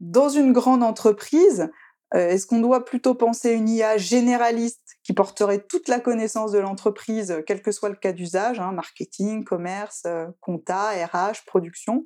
Dans 0.00 0.28
une 0.28 0.52
grande 0.52 0.82
entreprise, 0.82 1.68
euh, 2.14 2.28
est-ce 2.28 2.46
qu'on 2.46 2.60
doit 2.60 2.84
plutôt 2.84 3.14
penser 3.14 3.50
une 3.50 3.68
IA 3.68 3.98
généraliste 3.98 4.96
qui 5.02 5.12
porterait 5.12 5.64
toute 5.68 5.88
la 5.88 6.00
connaissance 6.00 6.52
de 6.52 6.58
l'entreprise, 6.58 7.42
quel 7.46 7.60
que 7.62 7.72
soit 7.72 7.88
le 7.88 7.96
cas 7.96 8.12
d'usage, 8.12 8.60
hein, 8.60 8.72
marketing, 8.72 9.44
commerce, 9.44 10.04
euh, 10.06 10.26
compta, 10.40 10.90
RH, 10.90 11.44
production, 11.46 12.04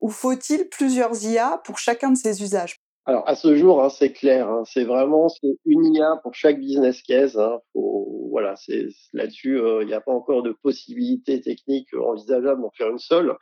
ou 0.00 0.08
faut-il 0.10 0.68
plusieurs 0.68 1.22
IA 1.24 1.60
pour 1.64 1.78
chacun 1.78 2.10
de 2.10 2.16
ces 2.16 2.42
usages? 2.42 2.76
Alors 3.06 3.28
à 3.28 3.34
ce 3.34 3.54
jour, 3.54 3.82
hein, 3.82 3.90
c'est 3.90 4.12
clair, 4.12 4.48
hein, 4.48 4.62
c'est 4.66 4.84
vraiment 4.84 5.28
une 5.66 5.94
IA 5.94 6.20
pour 6.22 6.34
chaque 6.34 6.58
business 6.58 7.02
case. 7.02 7.38
voilà, 7.74 8.56
c'est 8.56 8.88
là-dessus, 9.12 9.58
euh, 9.58 9.82
il 9.82 9.88
n'y 9.88 9.94
a 9.94 10.00
pas 10.00 10.12
encore 10.12 10.42
de 10.42 10.52
possibilité 10.52 11.40
technique 11.42 11.88
envisageable 11.94 12.62
d'en 12.62 12.70
faire 12.70 12.88
une 12.88 12.98
seule. 12.98 13.36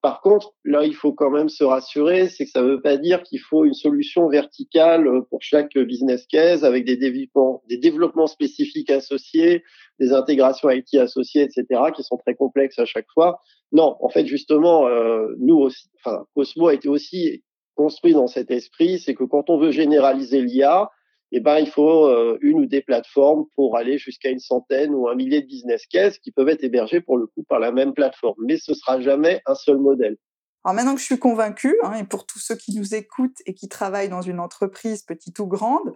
Par 0.00 0.20
contre, 0.20 0.54
là, 0.64 0.84
il 0.84 0.94
faut 0.94 1.12
quand 1.12 1.30
même 1.30 1.48
se 1.48 1.64
rassurer, 1.64 2.28
c'est 2.28 2.44
que 2.44 2.50
ça 2.50 2.62
ne 2.62 2.68
veut 2.68 2.80
pas 2.80 2.96
dire 2.96 3.24
qu'il 3.24 3.40
faut 3.40 3.64
une 3.64 3.74
solution 3.74 4.28
verticale 4.28 5.08
euh, 5.08 5.22
pour 5.28 5.42
chaque 5.42 5.76
business 5.76 6.24
case 6.26 6.64
avec 6.64 6.84
des 6.84 6.96
développements, 6.96 7.62
des 7.68 7.78
développements 7.78 8.28
spécifiques 8.28 8.90
associés, 8.90 9.64
des 9.98 10.12
intégrations 10.12 10.70
IT 10.70 10.94
associées, 10.94 11.42
etc., 11.42 11.64
qui 11.94 12.04
sont 12.04 12.16
très 12.16 12.36
complexes 12.36 12.78
à 12.78 12.84
chaque 12.84 13.08
fois. 13.12 13.40
Non, 13.72 13.96
en 14.00 14.08
fait, 14.08 14.26
justement, 14.26 14.86
euh, 14.86 15.34
nous 15.38 15.56
aussi, 15.56 15.88
enfin, 15.96 16.24
Cosmo 16.34 16.68
a 16.68 16.74
été 16.74 16.88
aussi 16.88 17.42
construit 17.74 18.12
dans 18.12 18.28
cet 18.28 18.50
esprit, 18.52 18.98
c'est 18.98 19.14
que 19.14 19.24
quand 19.24 19.50
on 19.50 19.58
veut 19.58 19.72
généraliser 19.72 20.42
l'IA, 20.42 20.90
eh 21.32 21.40
ben, 21.40 21.58
il 21.58 21.68
faut 21.68 22.06
euh, 22.06 22.38
une 22.40 22.60
ou 22.60 22.66
des 22.66 22.80
plateformes 22.80 23.44
pour 23.54 23.76
aller 23.76 23.98
jusqu'à 23.98 24.30
une 24.30 24.38
centaine 24.38 24.94
ou 24.94 25.08
un 25.08 25.14
millier 25.14 25.42
de 25.42 25.46
business 25.46 25.86
cases 25.86 26.18
qui 26.18 26.32
peuvent 26.32 26.48
être 26.48 26.64
hébergés 26.64 27.00
pour 27.00 27.18
le 27.18 27.26
coup 27.26 27.44
par 27.48 27.58
la 27.58 27.70
même 27.72 27.92
plateforme. 27.92 28.36
Mais 28.46 28.56
ce 28.56 28.74
sera 28.74 29.00
jamais 29.00 29.42
un 29.46 29.54
seul 29.54 29.78
modèle. 29.78 30.16
Alors 30.64 30.74
maintenant 30.74 30.94
que 30.94 31.00
je 31.00 31.06
suis 31.06 31.18
convaincue, 31.18 31.76
hein, 31.82 31.94
et 31.94 32.04
pour 32.04 32.26
tous 32.26 32.38
ceux 32.38 32.56
qui 32.56 32.76
nous 32.76 32.94
écoutent 32.94 33.40
et 33.46 33.54
qui 33.54 33.68
travaillent 33.68 34.08
dans 34.08 34.22
une 34.22 34.40
entreprise 34.40 35.02
petite 35.02 35.38
ou 35.38 35.46
grande, 35.46 35.94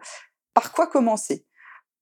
par 0.55 0.73
quoi 0.73 0.87
commencer? 0.87 1.47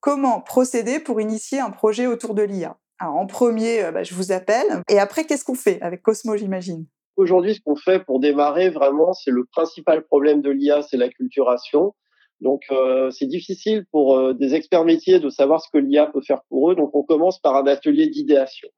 Comment 0.00 0.40
procéder 0.40 0.98
pour 0.98 1.20
initier 1.20 1.60
un 1.60 1.70
projet 1.70 2.06
autour 2.06 2.34
de 2.34 2.42
l'IA 2.42 2.78
Alors 2.98 3.16
en 3.16 3.26
premier, 3.26 3.84
euh, 3.84 3.92
bah, 3.92 4.02
je 4.02 4.14
vous 4.14 4.32
appelle. 4.32 4.82
Et 4.88 4.98
après, 4.98 5.24
qu'est-ce 5.24 5.44
qu'on 5.44 5.54
fait 5.54 5.80
avec 5.82 6.02
Cosmo, 6.02 6.36
j'imagine? 6.36 6.86
Aujourd'hui, 7.16 7.54
ce 7.54 7.60
qu'on 7.60 7.76
fait 7.76 8.04
pour 8.04 8.18
démarrer 8.18 8.70
vraiment, 8.70 9.12
c'est 9.12 9.30
le 9.30 9.44
principal 9.44 10.02
problème 10.04 10.40
de 10.40 10.50
l'IA, 10.50 10.82
c'est 10.82 10.96
l'acculturation. 10.96 11.94
Donc, 12.40 12.62
euh, 12.70 13.10
c'est 13.10 13.26
difficile 13.26 13.84
pour 13.92 14.16
euh, 14.16 14.32
des 14.32 14.54
experts 14.54 14.84
métiers 14.84 15.20
de 15.20 15.28
savoir 15.28 15.60
ce 15.60 15.68
que 15.70 15.78
l'IA 15.78 16.06
peut 16.06 16.22
faire 16.22 16.40
pour 16.48 16.70
eux. 16.70 16.74
Donc, 16.74 16.94
on 16.94 17.02
commence 17.02 17.38
par 17.38 17.54
un 17.56 17.66
atelier 17.66 18.08
d'idéation. 18.08 18.68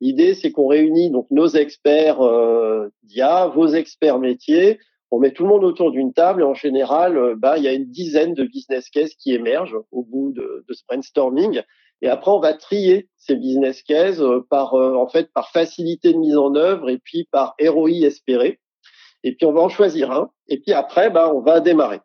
L'idée, 0.00 0.34
c'est 0.34 0.50
qu'on 0.50 0.66
réunit 0.66 1.10
donc 1.10 1.26
nos 1.30 1.46
experts 1.46 2.20
euh, 2.20 2.88
d'IA, 3.04 3.46
vos 3.46 3.68
experts 3.68 4.18
métiers. 4.18 4.78
On 5.12 5.20
met 5.20 5.30
tout 5.30 5.44
le 5.44 5.50
monde 5.50 5.62
autour 5.62 5.92
d'une 5.92 6.12
table 6.12 6.42
et 6.42 6.44
en 6.44 6.54
général, 6.54 7.36
bah, 7.36 7.58
il 7.58 7.64
y 7.64 7.68
a 7.68 7.74
une 7.74 7.90
dizaine 7.90 8.34
de 8.34 8.44
business 8.44 8.88
cases 8.88 9.14
qui 9.14 9.34
émergent 9.34 9.78
au 9.92 10.02
bout 10.02 10.32
de, 10.32 10.64
de 10.66 10.74
ce 10.74 10.82
brainstorming. 10.88 11.60
Et 12.00 12.08
après, 12.08 12.30
on 12.30 12.40
va 12.40 12.54
trier 12.54 13.08
ces 13.18 13.36
business 13.36 13.82
cases 13.82 14.22
par, 14.48 14.72
en 14.72 15.06
fait, 15.08 15.30
par 15.34 15.50
facilité 15.50 16.14
de 16.14 16.18
mise 16.18 16.36
en 16.36 16.54
œuvre 16.54 16.88
et 16.88 16.98
puis 16.98 17.28
par 17.30 17.54
ROI 17.60 18.06
espéré. 18.06 18.58
Et 19.22 19.34
puis, 19.34 19.44
on 19.44 19.52
va 19.52 19.60
en 19.60 19.68
choisir 19.68 20.10
un. 20.10 20.30
Et 20.48 20.58
puis 20.58 20.72
après, 20.72 21.10
bah, 21.10 21.30
on 21.32 21.40
va 21.42 21.60
démarrer. 21.60 22.00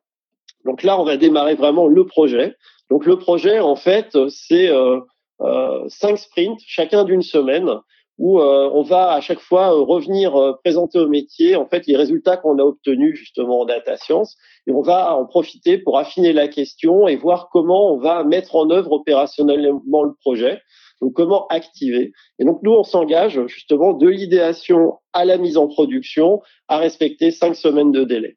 Donc 0.67 0.84
là, 0.84 0.99
on 0.99 1.06
va 1.06 1.15
démarrer 1.15 1.56
vraiment 1.56 1.88
le 1.88 2.06
projet. 2.06 2.56
Donc 2.89 3.06
le 3.06 3.17
projet, 3.17 3.60
en 3.60 3.77
fait, 3.77 4.17
c'est 4.30 4.67
euh, 4.69 4.99
euh, 5.41 5.86
cinq 5.88 6.17
sprints, 6.17 6.60
chacun 6.65 7.06
d'une 7.06 7.21
semaine, 7.21 7.69
où 8.17 8.39
euh, 8.39 8.69
on 8.73 8.82
va 8.82 9.12
à 9.12 9.21
chaque 9.21 9.39
fois 9.39 9.69
revenir 9.69 10.58
présenter 10.63 10.99
au 10.99 11.08
métier 11.08 11.56
en 11.56 11.67
fait 11.67 11.86
les 11.86 11.95
résultats 11.95 12.36
qu'on 12.36 12.58
a 12.60 12.63
obtenus 12.63 13.15
justement 13.15 13.62
en 13.62 13.65
data 13.65 13.95
science, 13.95 14.36
et 14.65 14.71
on 14.71 14.82
va 14.82 15.15
en 15.15 15.25
profiter 15.25 15.77
pour 15.77 15.97
affiner 15.97 16.34
la 16.34 16.47
question 16.47 17.08
et 17.08 17.15
voir 17.15 17.49
comment 17.51 17.93
on 17.93 17.99
va 17.99 18.23
mettre 18.23 18.56
en 18.56 18.69
œuvre 18.69 18.91
opérationnellement 18.91 20.03
le 20.03 20.13
projet. 20.19 20.60
Donc 21.01 21.13
comment 21.13 21.47
activer 21.47 22.12
Et 22.39 22.45
donc 22.45 22.60
nous, 22.63 22.73
on 22.73 22.84
s'engage 22.84 23.39
justement 23.45 23.93
de 23.93 24.08
l'idéation 24.08 24.95
à 25.13 25.23
la 25.23 25.38
mise 25.38 25.58
en 25.58 25.67
production 25.67 26.41
à 26.67 26.77
respecter 26.77 27.32
cinq 27.32 27.56
semaines 27.56 27.91
de 27.91 28.03
délai. 28.03 28.36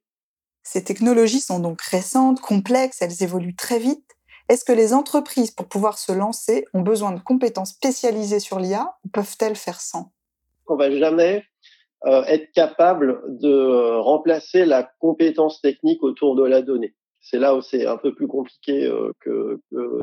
Ces 0.72 0.84
technologies 0.84 1.40
sont 1.40 1.58
donc 1.58 1.82
récentes, 1.82 2.40
complexes, 2.40 3.02
elles 3.02 3.24
évoluent 3.24 3.56
très 3.56 3.80
vite. 3.80 4.04
Est-ce 4.48 4.64
que 4.64 4.70
les 4.70 4.94
entreprises, 4.94 5.50
pour 5.50 5.66
pouvoir 5.66 5.98
se 5.98 6.12
lancer, 6.12 6.64
ont 6.74 6.82
besoin 6.82 7.10
de 7.10 7.18
compétences 7.18 7.70
spécialisées 7.70 8.38
sur 8.38 8.60
l'IA 8.60 8.94
ou 9.04 9.08
peuvent-elles 9.08 9.56
faire 9.56 9.80
sans? 9.80 10.12
On 10.68 10.76
va 10.76 10.88
jamais 10.96 11.42
euh, 12.06 12.22
être 12.26 12.52
capable 12.52 13.20
de 13.40 13.98
remplacer 13.98 14.64
la 14.64 14.88
compétence 15.00 15.60
technique 15.60 16.04
autour 16.04 16.36
de 16.36 16.44
la 16.44 16.62
donnée. 16.62 16.94
C'est 17.20 17.40
là 17.40 17.56
où 17.56 17.62
c'est 17.62 17.86
un 17.86 17.96
peu 17.96 18.14
plus 18.14 18.28
compliqué 18.28 18.86
euh, 18.86 19.12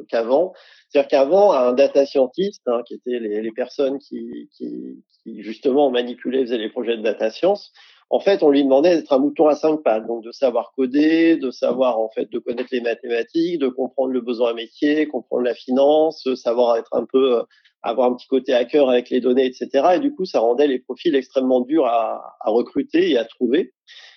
qu'avant. 0.10 0.52
C'est-à-dire 0.90 1.08
qu'avant, 1.08 1.54
un 1.54 1.72
data 1.72 2.06
scientist, 2.06 2.62
hein, 2.66 2.82
qui 2.86 2.96
étaient 2.96 3.20
les, 3.20 3.52
personnes 3.54 4.00
qui, 4.00 4.50
justement 5.26 5.90
manipulaient, 5.92 6.42
faisaient 6.44 6.58
les 6.58 6.70
projets 6.70 6.98
de 6.98 7.04
data 7.04 7.30
science, 7.30 7.72
en 8.10 8.20
fait, 8.20 8.42
on 8.42 8.50
lui 8.50 8.64
demandait 8.64 8.96
d'être 8.96 9.12
un 9.12 9.20
mouton 9.20 9.48
à 9.48 9.56
cinq 9.56 9.84
pattes, 9.84 10.08
donc 10.08 10.24
de 10.24 10.32
savoir 10.32 10.72
coder, 10.76 11.36
de 11.36 11.52
savoir 11.52 12.00
en 12.00 12.10
fait 12.10 12.32
de 12.32 12.40
connaître 12.40 12.70
les 12.72 12.82
mathématiques, 12.82 13.60
de 13.60 13.68
comprendre 13.68 14.12
le 14.12 14.22
besoin 14.22 14.54
métier, 14.54 15.08
comprendre 15.08 15.44
la 15.44 15.54
finance, 15.54 16.28
savoir 16.36 16.78
être 16.78 16.94
un 16.94 17.06
peu 17.06 17.42
avoir 17.84 18.12
un 18.12 18.16
petit 18.16 18.28
côté 18.28 18.54
hacker 18.54 18.90
avec 18.90 19.10
les 19.10 19.22
données, 19.22 19.46
etc. 19.46 19.96
Et 19.96 20.00
du 20.00 20.14
coup, 20.14 20.26
ça 20.26 20.40
rendait 20.40 20.68
les 20.68 20.80
profils 20.80 21.16
extrêmement 21.16 21.62
durs 21.62 21.86
à, 21.86 22.38
à 22.40 22.50
recruter 22.50 23.12
et 23.12 23.18
à 23.18 23.26
trouver. 23.26 23.74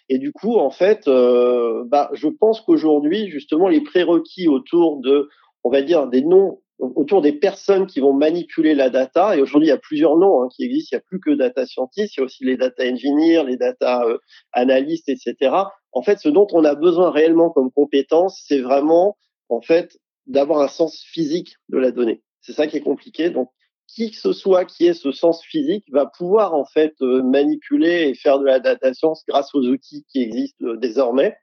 Et 0.09 0.19
du 0.19 0.33
coup, 0.33 0.57
en 0.57 0.71
fait, 0.71 1.07
euh, 1.07 1.85
bah, 1.87 2.11
je 2.13 2.29
pense 2.29 2.61
qu'aujourd'hui, 2.61 3.31
justement, 3.31 3.69
les 3.69 3.81
prérequis 3.81 4.49
autour 4.49 5.01
de, 5.01 5.29
on 5.63 5.71
va 5.71 5.83
dire, 5.83 6.09
des 6.09 6.23
noms 6.23 6.61
autour 6.81 7.23
des 7.23 7.33
personnes 7.33 7.87
qui 7.87 8.01
vont 8.01 8.13
manipuler 8.13 8.75
la 8.75 8.91
data. 8.91 9.37
Et 9.37 9.41
aujourd'hui, 9.41 9.69
il 9.69 9.71
y 9.71 9.75
a 9.75 9.79
plusieurs 9.79 10.17
noms 10.17 10.43
hein, 10.43 10.49
qui 10.55 10.65
existent. 10.65 10.97
Il 10.97 10.97
n'y 10.97 11.01
a 11.01 11.05
plus 11.07 11.21
que 11.21 11.31
data 11.31 11.67
scientists, 11.67 12.17
il 12.17 12.21
y 12.21 12.23
a 12.23 12.25
aussi 12.25 12.45
les 12.45 12.57
data 12.57 12.85
engineers, 12.85 13.45
les 13.45 13.57
data 13.57 14.03
euh, 14.05 14.19
analystes, 14.53 15.09
etc. 15.09 15.55
En 15.93 16.03
fait, 16.03 16.19
ce 16.19 16.29
dont 16.29 16.47
on 16.53 16.65
a 16.65 16.75
besoin 16.75 17.11
réellement 17.11 17.51
comme 17.51 17.71
compétence, 17.71 18.43
c'est 18.47 18.61
vraiment, 18.61 19.17
en 19.49 19.61
fait, 19.61 19.99
d'avoir 20.27 20.61
un 20.61 20.69
sens 20.69 21.03
physique 21.03 21.57
de 21.69 21.79
la 21.79 21.91
donnée. 21.91 22.23
C'est 22.41 22.53
ça 22.53 22.67
qui 22.67 22.77
est 22.77 22.83
compliqué. 22.83 23.31
Donc, 23.31 23.51
qui 23.95 24.11
que 24.11 24.17
ce 24.17 24.33
soit 24.33 24.65
qui 24.65 24.87
ait 24.87 24.95
ce 24.95 25.13
sens 25.13 25.43
physique 25.43 25.85
va 25.91 26.07
pouvoir 26.07 26.55
en 26.55 26.65
fait 26.65 26.95
euh, 27.03 27.23
manipuler 27.23 28.09
et 28.09 28.15
faire 28.15 28.39
de 28.39 28.45
la 28.45 28.61
data 28.61 28.95
science 28.95 29.25
grâce 29.27 29.55
aux 29.55 29.63
outils 29.63 30.05
qui 30.11 30.23
existent 30.23 30.65
euh, 30.65 30.77
désormais. 30.77 31.37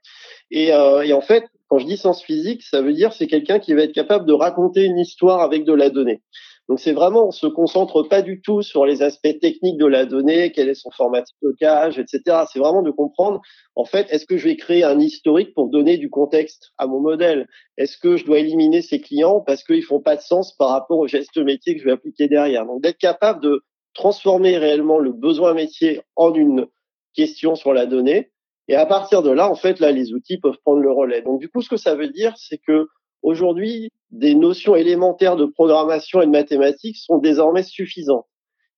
Et, 0.51 0.73
euh, 0.73 1.01
et, 1.01 1.13
en 1.13 1.21
fait, 1.21 1.45
quand 1.67 1.79
je 1.79 1.86
dis 1.86 1.97
sens 1.97 2.23
physique, 2.23 2.63
ça 2.63 2.81
veut 2.81 2.93
dire 2.93 3.13
c'est 3.13 3.27
quelqu'un 3.27 3.60
qui 3.60 3.73
va 3.73 3.81
être 3.81 3.93
capable 3.93 4.25
de 4.25 4.33
raconter 4.33 4.86
une 4.86 4.99
histoire 4.99 5.41
avec 5.41 5.65
de 5.65 5.73
la 5.73 5.89
donnée. 5.89 6.21
Donc 6.69 6.82
c'est 6.82 6.91
vraiment, 6.91 7.27
on 7.27 7.32
se 7.32 7.47
concentre 7.47 8.03
pas 8.03 8.21
du 8.21 8.41
tout 8.41 8.62
sur 8.62 8.86
les 8.86 9.01
aspects 9.01 9.39
techniques 9.39 9.77
de 9.77 9.86
la 9.86 10.06
donnée, 10.06 10.51
quel 10.51 10.67
est 10.67 10.75
son 10.75 10.91
format 10.91 11.21
de 11.21 11.27
stockage, 11.27 11.97
etc. 11.97 12.45
C'est 12.51 12.60
vraiment 12.60 12.82
de 12.82 12.91
comprendre, 12.91 13.41
en 13.75 13.86
fait, 13.86 14.08
est-ce 14.10 14.25
que 14.25 14.38
je 14.38 14.45
vais 14.45 14.58
créer 14.58 14.84
un 14.84 14.99
historique 14.99 15.53
pour 15.53 15.69
donner 15.69 15.97
du 15.97 16.10
contexte 16.10 16.73
à 16.77 16.88
mon 16.88 16.99
modèle? 16.99 17.47
Est-ce 17.77 17.97
que 17.97 18.17
je 18.17 18.25
dois 18.25 18.39
éliminer 18.39 18.82
ces 18.82 18.99
clients 18.99 19.39
parce 19.39 19.63
qu'ils 19.63 19.84
font 19.84 20.01
pas 20.01 20.17
de 20.17 20.21
sens 20.21 20.53
par 20.58 20.69
rapport 20.69 20.99
au 20.99 21.08
geste 21.08 21.38
métier 21.38 21.75
que 21.75 21.80
je 21.80 21.86
vais 21.86 21.93
appliquer 21.93 22.27
derrière? 22.27 22.65
Donc 22.65 22.82
d'être 22.82 22.97
capable 22.97 23.41
de 23.41 23.63
transformer 23.93 24.58
réellement 24.58 24.99
le 24.99 25.13
besoin 25.13 25.53
métier 25.53 26.01
en 26.15 26.34
une 26.34 26.67
question 27.15 27.56
sur 27.56 27.73
la 27.73 27.86
donnée. 27.86 28.32
Et 28.67 28.75
à 28.75 28.86
partir 28.86 29.23
de 29.23 29.32
là, 29.32 29.49
en 29.49 29.56
fait, 29.56 29.80
là, 29.80 29.91
les 29.91 30.12
outils 30.12 30.38
peuvent 30.38 30.58
prendre 30.63 30.82
le 30.82 30.91
relais. 30.91 31.21
Donc, 31.21 31.39
du 31.39 31.47
coup, 31.47 31.62
ce 31.62 31.69
que 31.69 31.77
ça 31.77 31.95
veut 31.95 32.10
dire, 32.10 32.34
c'est 32.36 32.58
que 32.58 32.88
Aujourd'hui, 33.23 33.91
des 34.12 34.36
notions 34.36 34.76
élémentaires 34.76 35.36
de 35.36 35.46
programmation 35.46 36.22
et 36.22 36.26
de 36.26 36.32
mathématiques 36.32 36.98
sont 36.98 37.17
désormais 37.17 37.63
suffisantes. 37.63 38.28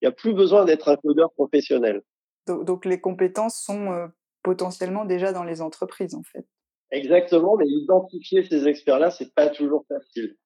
Il 0.00 0.06
n'y 0.06 0.08
a 0.08 0.12
plus 0.12 0.34
besoin 0.34 0.64
d'être 0.64 0.88
un 0.88 0.96
codeur 0.96 1.32
professionnel. 1.32 2.02
Donc, 2.46 2.84
les 2.84 3.00
compétences 3.00 3.62
sont 3.62 3.92
euh, 3.92 4.06
potentiellement 4.42 5.04
déjà 5.04 5.32
dans 5.32 5.44
les 5.44 5.60
entreprises, 5.60 6.14
en 6.14 6.22
fait. 6.22 6.46
Exactement, 6.90 7.56
mais 7.56 7.66
identifier 7.68 8.42
ces 8.44 8.66
experts-là, 8.66 9.10
c'est 9.10 9.32
pas 9.34 9.48
toujours 9.48 9.84
facile. 9.86 10.36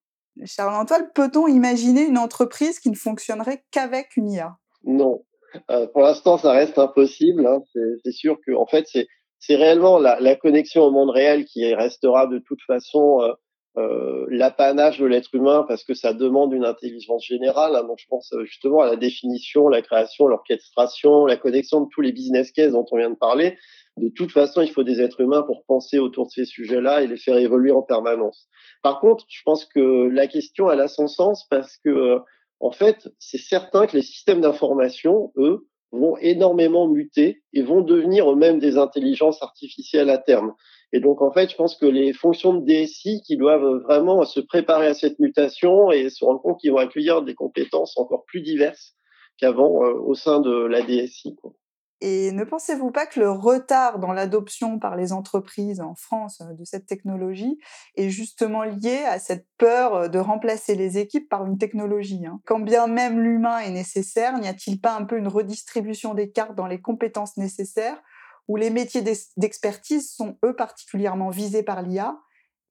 Charles-Antoine, 0.44 1.11
peut-on 1.14 1.47
imaginer 1.47 2.03
une 2.03 2.18
entreprise 2.18 2.81
qui 2.81 2.90
ne 2.90 2.97
fonctionnerait 2.97 3.64
qu'avec 3.70 4.16
une 4.16 4.31
IA 4.31 4.57
Non. 4.83 5.25
Euh, 5.70 5.87
pour 5.87 6.03
l'instant, 6.03 6.37
ça 6.37 6.53
reste 6.53 6.79
impossible. 6.79 7.47
Hein. 7.47 7.62
C'est 8.05 8.12
sûr 8.12 8.37
que, 8.44 8.53
en 8.53 8.66
fait, 8.66 8.87
c'est 8.88 9.57
réellement 9.57 9.99
la, 9.99 10.18
la, 10.20 10.35
connexion 10.35 10.83
au 10.83 10.90
monde 10.90 11.11
réel 11.11 11.44
qui 11.44 11.73
restera 11.75 12.27
de 12.27 12.40
toute 12.40 12.61
façon 12.66 13.23
euh, 13.23 13.33
euh, 13.76 14.26
l'apanage 14.28 15.00
de 15.00 15.06
l'être 15.06 15.34
humain 15.34 15.64
parce 15.66 15.82
que 15.82 15.94
ça 15.94 16.12
demande 16.12 16.52
une 16.52 16.64
intelligence 16.64 17.24
générale. 17.24 17.74
Hein, 17.74 17.82
donc 17.84 17.98
je 17.98 18.06
pense 18.08 18.32
euh, 18.32 18.44
justement 18.44 18.80
à 18.80 18.87
la 18.87 18.96
définition, 18.96 19.68
la 19.68 19.82
création, 19.82 20.28
l'orchestration, 20.28 21.26
la 21.26 21.37
connexion 21.37 21.80
de 21.80 21.88
tous 21.90 22.00
les 22.00 22.12
business 22.12 22.52
cases 22.52 22.72
dont 22.72 22.87
on 22.92 22.98
vient 22.98 23.10
de 23.10 23.16
parler. 23.16 23.58
De 23.96 24.08
toute 24.08 24.30
façon, 24.30 24.60
il 24.62 24.70
faut 24.70 24.84
des 24.84 25.00
êtres 25.00 25.20
humains 25.20 25.42
pour 25.42 25.64
penser 25.64 25.98
autour 25.98 26.26
de 26.26 26.30
ces 26.30 26.44
sujets-là 26.44 27.02
et 27.02 27.08
les 27.08 27.16
faire 27.16 27.37
évoluer 27.37 27.72
en 27.72 27.82
permanence. 27.82 28.48
Par 28.82 29.00
contre, 29.00 29.24
je 29.28 29.42
pense 29.44 29.64
que 29.64 30.08
la 30.08 30.26
question 30.28 30.70
elle 30.70 30.80
a 30.80 30.88
son 30.88 31.08
sens 31.08 31.46
parce 31.48 31.76
que 31.78 31.90
euh, 31.90 32.18
en 32.60 32.70
fait, 32.70 33.08
c'est 33.18 33.38
certain 33.38 33.87
que 33.87 33.96
les 33.96 34.02
systèmes 34.02 34.40
d'information, 34.40 35.32
eux, 35.37 35.66
vont 35.92 36.16
énormément 36.18 36.88
muter 36.88 37.42
et 37.53 37.62
vont 37.62 37.81
devenir 37.81 38.31
eux-mêmes 38.31 38.59
des 38.59 38.79
intelligences 38.79 39.42
artificielles 39.42 40.11
à 40.11 40.18
terme. 40.18 40.55
Et 40.92 41.01
donc, 41.01 41.23
en 41.23 41.33
fait, 41.33 41.51
je 41.51 41.57
pense 41.57 41.77
que 41.77 41.87
les 41.87 42.12
fonctions 42.12 42.55
de 42.55 42.64
DSI 42.64 43.20
qui 43.27 43.37
doivent 43.37 43.83
vraiment 43.83 44.25
se 44.25 44.40
préparer 44.40 44.87
à 44.87 44.94
cette 44.94 45.18
mutation 45.18 45.90
et 45.90 46.09
se 46.09 46.25
rendre 46.25 46.40
compte 46.40 46.61
qu'ils 46.61 46.73
vont 46.73 46.79
accueillir 46.79 47.23
des 47.23 47.35
compétences 47.35 47.97
encore 47.99 48.25
plus 48.27 48.42
diverses 48.42 48.94
qu'avant 49.38 49.85
euh, 49.85 49.94
au 49.94 50.14
sein 50.14 50.40
de 50.40 50.66
la 50.66 50.83
DSI. 50.83 51.35
Quoi. 51.37 51.53
Et 52.00 52.33
ne 52.33 52.44
pensez-vous 52.44 52.90
pas 52.90 53.07
que 53.07 53.20
le 53.20 53.30
retard 53.30 53.98
dans 53.98 54.12
l'adoption 54.12 54.78
par 54.78 54.96
les 54.96 55.12
entreprises 55.12 55.80
en 55.80 55.94
France 55.94 56.40
euh, 56.40 56.52
de 56.52 56.64
cette 56.64 56.87
technologie 56.87 57.59
est 57.96 58.11
justement 58.11 58.62
lié 58.62 59.04
à 59.04 59.18
cette 59.18 59.46
peur 59.59 60.11
de 60.11 60.18
remplacer 60.18 60.74
les 60.74 60.98
équipes 60.98 61.28
par 61.28 61.46
une 61.46 61.57
technologie 61.57 62.26
hein? 62.26 62.40
Quand 62.44 62.61
bien 62.61 62.87
même 62.87 63.20
l'humain 63.20 63.59
est 63.59 63.70
nécessaire, 63.70 64.38
n'y 64.38 64.48
a-t-il 64.48 64.80
pas 64.80 64.96
un 64.96 65.04
peu 65.04 65.16
une 65.16 65.28
redistribution 65.28 66.14
des 66.14 66.30
cartes 66.30 66.54
dans 66.54 66.66
les 66.66 66.80
compétences 66.80 67.37
nécessaires 67.37 68.02
où 68.48 68.57
les 68.57 68.70
métiers 68.70 69.02
d'expertise 69.37 70.12
sont 70.12 70.37
eux 70.44 70.54
particulièrement 70.54 71.30
visés 71.30 71.62
par 71.62 71.83
l'IA 71.83 72.18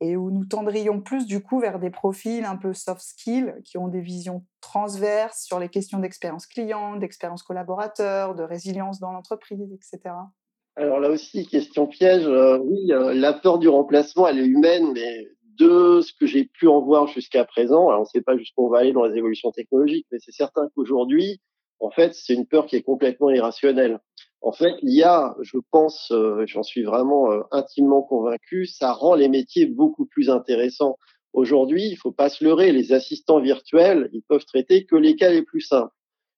et 0.01 0.15
où 0.17 0.32
nous 0.32 0.45
tendrions 0.45 1.01
plus 1.01 1.25
du 1.25 1.41
coup 1.41 1.60
vers 1.60 1.79
des 1.79 1.89
profils 1.89 2.43
un 2.45 2.58
peu 2.58 2.73
soft 2.73 3.01
skills 3.01 3.53
qui 3.63 3.77
ont 3.77 3.88
des 3.88 4.01
visions 4.01 4.45
transverses 4.62 5.45
sur 5.45 5.60
les 5.60 5.69
questions 5.69 5.99
d'expérience 5.99 6.45
client, 6.45 6.97
d'expérience 6.97 7.43
collaborateur, 7.43 8.36
de 8.36 8.43
résilience 8.43 8.99
dans 8.99 9.12
l'entreprise, 9.12 9.71
etc. 9.73 10.15
Alors 10.75 10.99
là 10.99 11.10
aussi, 11.10 11.45
question 11.45 11.86
piège, 11.86 12.25
euh, 12.25 12.58
oui, 12.58 12.91
euh, 12.91 13.13
la 13.13 13.34
peur 13.34 13.60
du 13.60 13.69
remplacement, 13.69 14.27
elle 14.27 14.39
est 14.39 14.45
humaine, 14.45 14.91
mais 14.93 15.27
de 15.60 16.01
ce 16.01 16.12
que 16.13 16.25
j'ai 16.25 16.45
pu 16.45 16.67
en 16.67 16.82
voir 16.82 17.08
jusqu'à 17.08 17.45
présent, 17.45 17.89
alors 17.89 17.99
on 17.99 18.03
ne 18.03 18.08
sait 18.08 18.21
pas 18.21 18.36
jusqu'où 18.38 18.65
on 18.65 18.69
va 18.69 18.79
aller 18.79 18.91
dans 18.91 19.06
les 19.06 19.15
évolutions 19.15 19.51
technologiques, 19.51 20.08
mais 20.12 20.17
c'est 20.19 20.32
certain 20.32 20.67
qu'aujourd'hui, 20.75 21.39
en 21.79 21.91
fait, 21.91 22.15
c'est 22.15 22.34
une 22.34 22.47
peur 22.47 22.65
qui 22.65 22.75
est 22.75 22.82
complètement 22.82 23.29
irrationnelle. 23.29 23.99
En 24.43 24.51
fait, 24.51 24.75
l'IA, 24.82 25.38
je 25.41 25.58
pense, 25.71 26.12
euh, 26.12 26.43
j'en 26.47 26.63
suis 26.63 26.84
vraiment 26.84 27.32
euh, 27.32 27.43
intimement 27.51 28.01
convaincu, 28.01 28.65
ça 28.65 28.91
rend 28.91 29.15
les 29.15 29.29
métiers 29.29 29.65
beaucoup 29.65 30.06
plus 30.06 30.29
intéressants. 30.29 30.97
Aujourd'hui, 31.32 31.88
il 31.88 31.95
faut 31.95 32.12
pas 32.12 32.27
se 32.27 32.43
leurrer, 32.43 32.73
les 32.73 32.91
assistants 32.91 33.39
virtuels, 33.39 34.10
ils 34.12 34.21
peuvent 34.21 34.43
traiter 34.43 34.86
que 34.86 34.97
les 34.97 35.15
cas 35.15 35.32
les 35.32 35.43
plus 35.43 35.62
simples. 35.62 35.93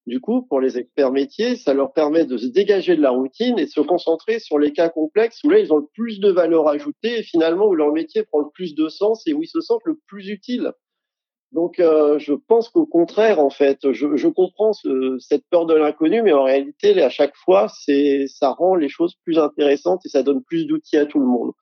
Du 0.05 0.21
coup, 0.21 0.43
pour 0.43 0.61
les 0.61 0.77
experts 0.77 1.11
métiers, 1.11 1.55
ça 1.55 1.73
leur 1.73 1.93
permet 1.93 2.25
de 2.25 2.37
se 2.37 2.45
dégager 2.45 2.95
de 2.95 3.01
la 3.01 3.09
routine 3.09 3.57
et 3.57 3.65
de 3.65 3.71
se 3.71 3.81
concentrer 3.81 4.37
sur 4.37 4.59
les 4.59 4.71
cas 4.71 4.89
complexes 4.89 5.43
où 5.43 5.49
là, 5.49 5.57
ils 5.57 5.73
ont 5.73 5.77
le 5.77 5.87
plus 5.95 6.19
de 6.19 6.29
valeur 6.29 6.67
ajoutée 6.67 7.17
et 7.17 7.23
finalement 7.23 7.65
où 7.65 7.73
leur 7.73 7.91
métier 7.91 8.21
prend 8.23 8.41
le 8.41 8.51
plus 8.53 8.75
de 8.75 8.87
sens 8.87 9.25
et 9.25 9.33
où 9.33 9.41
ils 9.41 9.47
se 9.47 9.61
sentent 9.61 9.85
le 9.85 9.99
plus 10.05 10.29
utiles. 10.29 10.71
Donc, 11.55 11.79
euh, 11.79 12.19
je 12.19 12.33
pense 12.33 12.67
qu'au 12.67 12.85
contraire, 12.85 13.39
en 13.39 13.49
fait, 13.49 13.93
je, 13.93 14.17
je 14.17 14.27
comprends 14.27 14.73
ce, 14.73 15.15
cette 15.19 15.45
peur 15.49 15.65
de 15.65 15.73
l'inconnu, 15.73 16.21
mais 16.21 16.33
en 16.33 16.43
réalité, 16.43 17.01
à 17.01 17.09
chaque 17.09 17.33
fois, 17.37 17.69
c'est, 17.69 18.25
ça 18.27 18.49
rend 18.49 18.75
les 18.75 18.89
choses 18.89 19.15
plus 19.23 19.39
intéressantes 19.39 20.05
et 20.05 20.09
ça 20.09 20.21
donne 20.21 20.43
plus 20.43 20.65
d'outils 20.65 20.97
à 20.97 21.05
tout 21.05 21.17
le 21.17 21.25
monde. 21.25 21.53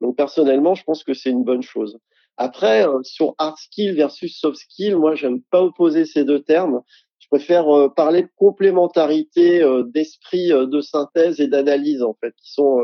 Donc, 0.00 0.16
personnellement, 0.16 0.76
je 0.76 0.84
pense 0.84 1.02
que 1.02 1.14
c'est 1.14 1.30
une 1.30 1.42
bonne 1.42 1.62
chose. 1.62 1.98
Après, 2.36 2.86
euh, 2.86 3.00
sur 3.02 3.34
hard 3.38 3.56
skill 3.56 3.96
versus 3.96 4.38
soft 4.38 4.56
skill, 4.56 4.94
moi, 4.94 5.16
j'aime 5.16 5.42
pas 5.50 5.64
opposer 5.64 6.04
ces 6.04 6.24
deux 6.24 6.44
termes. 6.44 6.82
Je 7.18 7.26
préfère 7.26 7.68
euh, 7.76 7.88
parler 7.88 8.22
de 8.22 8.30
complémentarité 8.36 9.64
d'esprit 9.86 10.50
de 10.50 10.80
synthèse 10.80 11.40
et 11.40 11.48
d'analyse, 11.48 12.04
en 12.04 12.14
fait, 12.20 12.34
qui 12.40 12.52
sont 12.52 12.78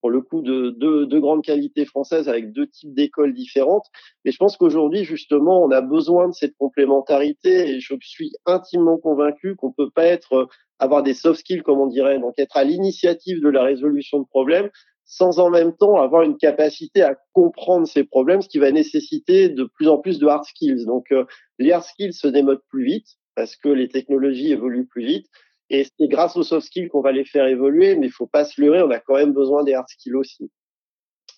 pour 0.00 0.10
le 0.10 0.20
coup 0.20 0.42
de 0.42 0.70
deux 0.70 1.20
grandes 1.20 1.42
qualités 1.42 1.84
françaises 1.84 2.28
avec 2.28 2.52
deux 2.52 2.66
types 2.66 2.94
d'écoles 2.94 3.34
différentes. 3.34 3.86
Mais 4.24 4.32
je 4.32 4.36
pense 4.36 4.56
qu'aujourd'hui, 4.56 5.04
justement, 5.04 5.62
on 5.62 5.70
a 5.70 5.80
besoin 5.80 6.28
de 6.28 6.34
cette 6.34 6.56
complémentarité 6.56 7.70
et 7.70 7.80
je 7.80 7.94
suis 8.00 8.32
intimement 8.46 8.98
convaincu 8.98 9.56
qu'on 9.56 9.72
peut 9.72 9.90
pas 9.90 10.04
être 10.04 10.32
euh, 10.34 10.46
avoir 10.78 11.02
des 11.02 11.14
soft 11.14 11.40
skills, 11.40 11.62
comme 11.62 11.80
on 11.80 11.86
dirait, 11.86 12.18
donc 12.18 12.34
être 12.38 12.56
à 12.56 12.64
l'initiative 12.64 13.40
de 13.40 13.48
la 13.48 13.62
résolution 13.62 14.20
de 14.20 14.26
problèmes 14.26 14.70
sans 15.10 15.38
en 15.38 15.48
même 15.48 15.74
temps 15.74 15.96
avoir 15.96 16.22
une 16.22 16.36
capacité 16.36 17.02
à 17.02 17.16
comprendre 17.32 17.88
ces 17.88 18.04
problèmes, 18.04 18.42
ce 18.42 18.48
qui 18.48 18.58
va 18.58 18.70
nécessiter 18.70 19.48
de 19.48 19.64
plus 19.64 19.88
en 19.88 19.96
plus 19.96 20.18
de 20.18 20.26
hard 20.26 20.44
skills. 20.44 20.84
Donc, 20.84 21.10
euh, 21.12 21.24
les 21.58 21.72
hard 21.72 21.82
skills 21.82 22.12
se 22.12 22.28
démodent 22.28 22.62
plus 22.68 22.84
vite 22.84 23.16
parce 23.34 23.56
que 23.56 23.70
les 23.70 23.88
technologies 23.88 24.52
évoluent 24.52 24.86
plus 24.86 25.06
vite. 25.06 25.26
Et 25.70 25.84
c'est 25.84 26.08
grâce 26.08 26.36
aux 26.36 26.42
soft 26.42 26.66
skills 26.66 26.88
qu'on 26.88 27.02
va 27.02 27.12
les 27.12 27.24
faire 27.24 27.46
évoluer, 27.46 27.96
mais 27.96 28.06
il 28.06 28.12
faut 28.12 28.26
pas 28.26 28.44
se 28.44 28.60
leurrer, 28.60 28.82
on 28.82 28.90
a 28.90 29.00
quand 29.00 29.14
même 29.14 29.32
besoin 29.32 29.64
des 29.64 29.74
hard 29.74 29.88
skills 29.88 30.14
aussi. 30.14 30.50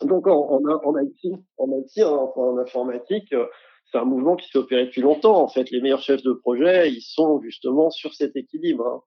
Donc 0.02 0.26
en, 0.26 0.48
en, 0.48 0.60
en 0.64 0.98
IT, 0.98 1.98
hein, 1.98 2.30
en 2.36 2.58
informatique, 2.58 3.32
euh, 3.32 3.46
c'est 3.90 3.98
un 3.98 4.04
mouvement 4.04 4.36
qui 4.36 4.48
s'est 4.48 4.58
opéré 4.58 4.86
depuis 4.86 5.02
longtemps. 5.02 5.42
En 5.42 5.48
fait, 5.48 5.70
les 5.70 5.80
meilleurs 5.80 6.02
chefs 6.02 6.22
de 6.22 6.32
projet, 6.32 6.90
ils 6.90 7.02
sont 7.02 7.40
justement 7.42 7.90
sur 7.90 8.14
cet 8.14 8.36
équilibre. 8.36 8.86
Hein. 8.86 9.02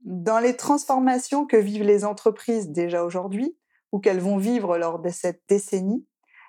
Dans 0.00 0.38
les 0.38 0.56
transformations 0.56 1.46
que 1.46 1.56
vivent 1.56 1.84
les 1.84 2.04
entreprises 2.04 2.70
déjà 2.70 3.04
aujourd'hui, 3.04 3.56
ou 3.92 4.00
qu'elles 4.00 4.20
vont 4.20 4.38
vivre 4.38 4.76
lors 4.76 4.98
de 4.98 5.08
cette 5.08 5.42
décennie, 5.48 6.04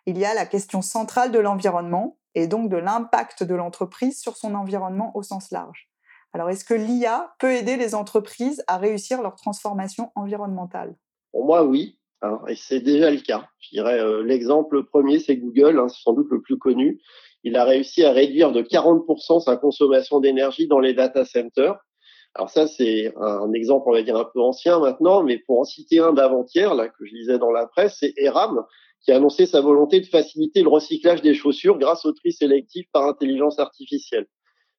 il 0.08 0.18
y 0.18 0.26
a 0.26 0.34
la 0.34 0.46
question 0.46 0.82
centrale 0.82 1.32
de 1.32 1.40
l'environnement 1.40 2.18
et 2.34 2.48
donc 2.48 2.70
de 2.70 2.78
l'impact 2.78 3.44
de 3.44 3.56
l'entreprise 3.56 4.20
sur 4.20 4.36
son 4.36 4.56
environnement 4.56 5.12
au 5.16 5.24
sens 5.24 5.52
large. 5.52 5.90
Alors, 6.36 6.50
est-ce 6.50 6.66
que 6.66 6.74
l'IA 6.74 7.34
peut 7.40 7.54
aider 7.54 7.78
les 7.78 7.96
entreprises 7.96 8.62
à 8.68 8.76
réussir 8.78 9.22
leur 9.22 9.38
transformation 9.38 10.12
environnementale? 10.16 10.94
Pour 11.32 11.46
moi, 11.46 11.64
oui. 11.64 11.98
Et 12.50 12.58
c'est 12.58 12.82
déjà 12.82 13.10
le 13.10 13.22
cas. 13.22 13.48
Je 13.62 13.70
dirais 13.70 14.02
euh, 14.02 14.22
l'exemple 14.22 14.84
premier, 14.84 15.20
c'est 15.20 15.38
Google, 15.38 15.80
hein, 15.80 15.88
sans 15.88 16.12
doute 16.12 16.28
le 16.32 16.42
plus 16.42 16.58
connu. 16.58 17.02
Il 17.46 17.56
a 17.56 17.64
réussi 17.64 18.04
à 18.04 18.12
réduire 18.12 18.52
de 18.52 18.62
40% 18.62 19.46
sa 19.46 19.56
consommation 19.56 20.20
d'énergie 20.20 20.68
dans 20.68 20.80
les 20.80 20.94
data 20.94 21.24
centers. 21.24 21.78
Alors 22.34 22.50
ça, 22.50 22.68
c'est 22.68 23.14
un 23.16 23.54
exemple, 23.54 23.86
on 23.88 23.94
va 23.94 24.04
dire, 24.04 24.18
un 24.18 24.26
peu 24.26 24.42
ancien 24.42 24.80
maintenant, 24.80 25.24
mais 25.24 25.38
pour 25.38 25.62
en 25.62 25.64
citer 25.64 26.00
un 26.00 26.12
d'avant-hier, 26.12 26.76
là, 26.76 26.90
que 26.90 27.06
je 27.06 27.14
lisais 27.14 27.40
dans 27.40 27.52
la 27.52 27.66
presse, 27.66 27.96
c'est 28.02 28.14
ERAM, 28.18 28.62
qui 29.04 29.14
a 29.14 29.16
annoncé 29.16 29.46
sa 29.46 29.62
volonté 29.62 30.02
de 30.02 30.06
faciliter 30.06 30.64
le 30.64 30.70
recyclage 30.70 31.22
des 31.22 31.34
chaussures 31.34 31.78
grâce 31.78 32.06
au 32.06 32.12
tri 32.12 32.34
sélectif 32.34 32.88
par 32.92 33.06
intelligence 33.06 33.58
artificielle. 33.58 34.28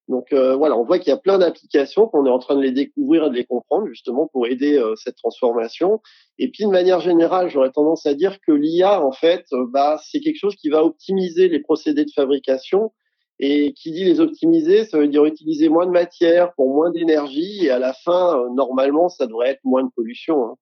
Donc 0.09 0.33
euh, 0.33 0.55
voilà, 0.55 0.77
on 0.77 0.85
voit 0.85 0.99
qu'il 0.99 1.09
y 1.09 1.12
a 1.12 1.19
plein 1.19 1.38
d'applications 1.38 2.07
qu'on 2.07 2.27
est 2.27 2.31
en 2.31 2.38
train 2.38 2.55
de 2.55 2.61
les 2.61 2.71
découvrir 2.71 3.25
et 3.25 3.31
de 3.31 3.35
les 3.35 3.45
comprendre 3.45 3.87
justement 3.88 4.29
pour 4.29 4.47
aider 4.47 4.79
euh, 4.79 4.95
cette 4.97 5.16
transformation. 5.16 6.01
Et 6.38 6.51
puis 6.51 6.64
de 6.64 6.71
manière 6.71 7.01
générale, 7.01 7.51
j'aurais 7.51 7.73
tendance 7.73 8.07
à 8.07 8.14
dire 8.14 8.38
que 8.47 8.53
l'IA 8.53 9.05
en 9.05 9.12
fait, 9.12 9.45
euh, 9.53 9.66
bah 9.69 9.99
c'est 10.05 10.21
quelque 10.21 10.38
chose 10.38 10.55
qui 10.57 10.69
va 10.69 10.85
optimiser 10.85 11.49
les 11.49 11.61
procédés 11.61 12.05
de 12.05 12.12
fabrication. 12.14 12.92
Et 13.38 13.75
qui 13.75 13.92
dit 13.92 14.03
les 14.03 14.19
optimiser, 14.21 14.87
ça 14.87 14.97
veut 14.97 15.09
dire 15.09 15.27
utiliser 15.27 15.69
moins 15.69 15.85
de 15.85 15.90
matière 15.90 16.55
pour 16.55 16.73
moins 16.73 16.90
d'énergie 16.90 17.66
et 17.66 17.71
à 17.71 17.79
la 17.79 17.92
fin, 17.92 18.42
normalement, 18.55 19.11
ça 19.11 19.27
devrait 19.27 19.51
être 19.51 19.61
moins 19.62 19.85
de 19.85 19.90
pollution. 19.95 20.42
Hein. 20.42 20.55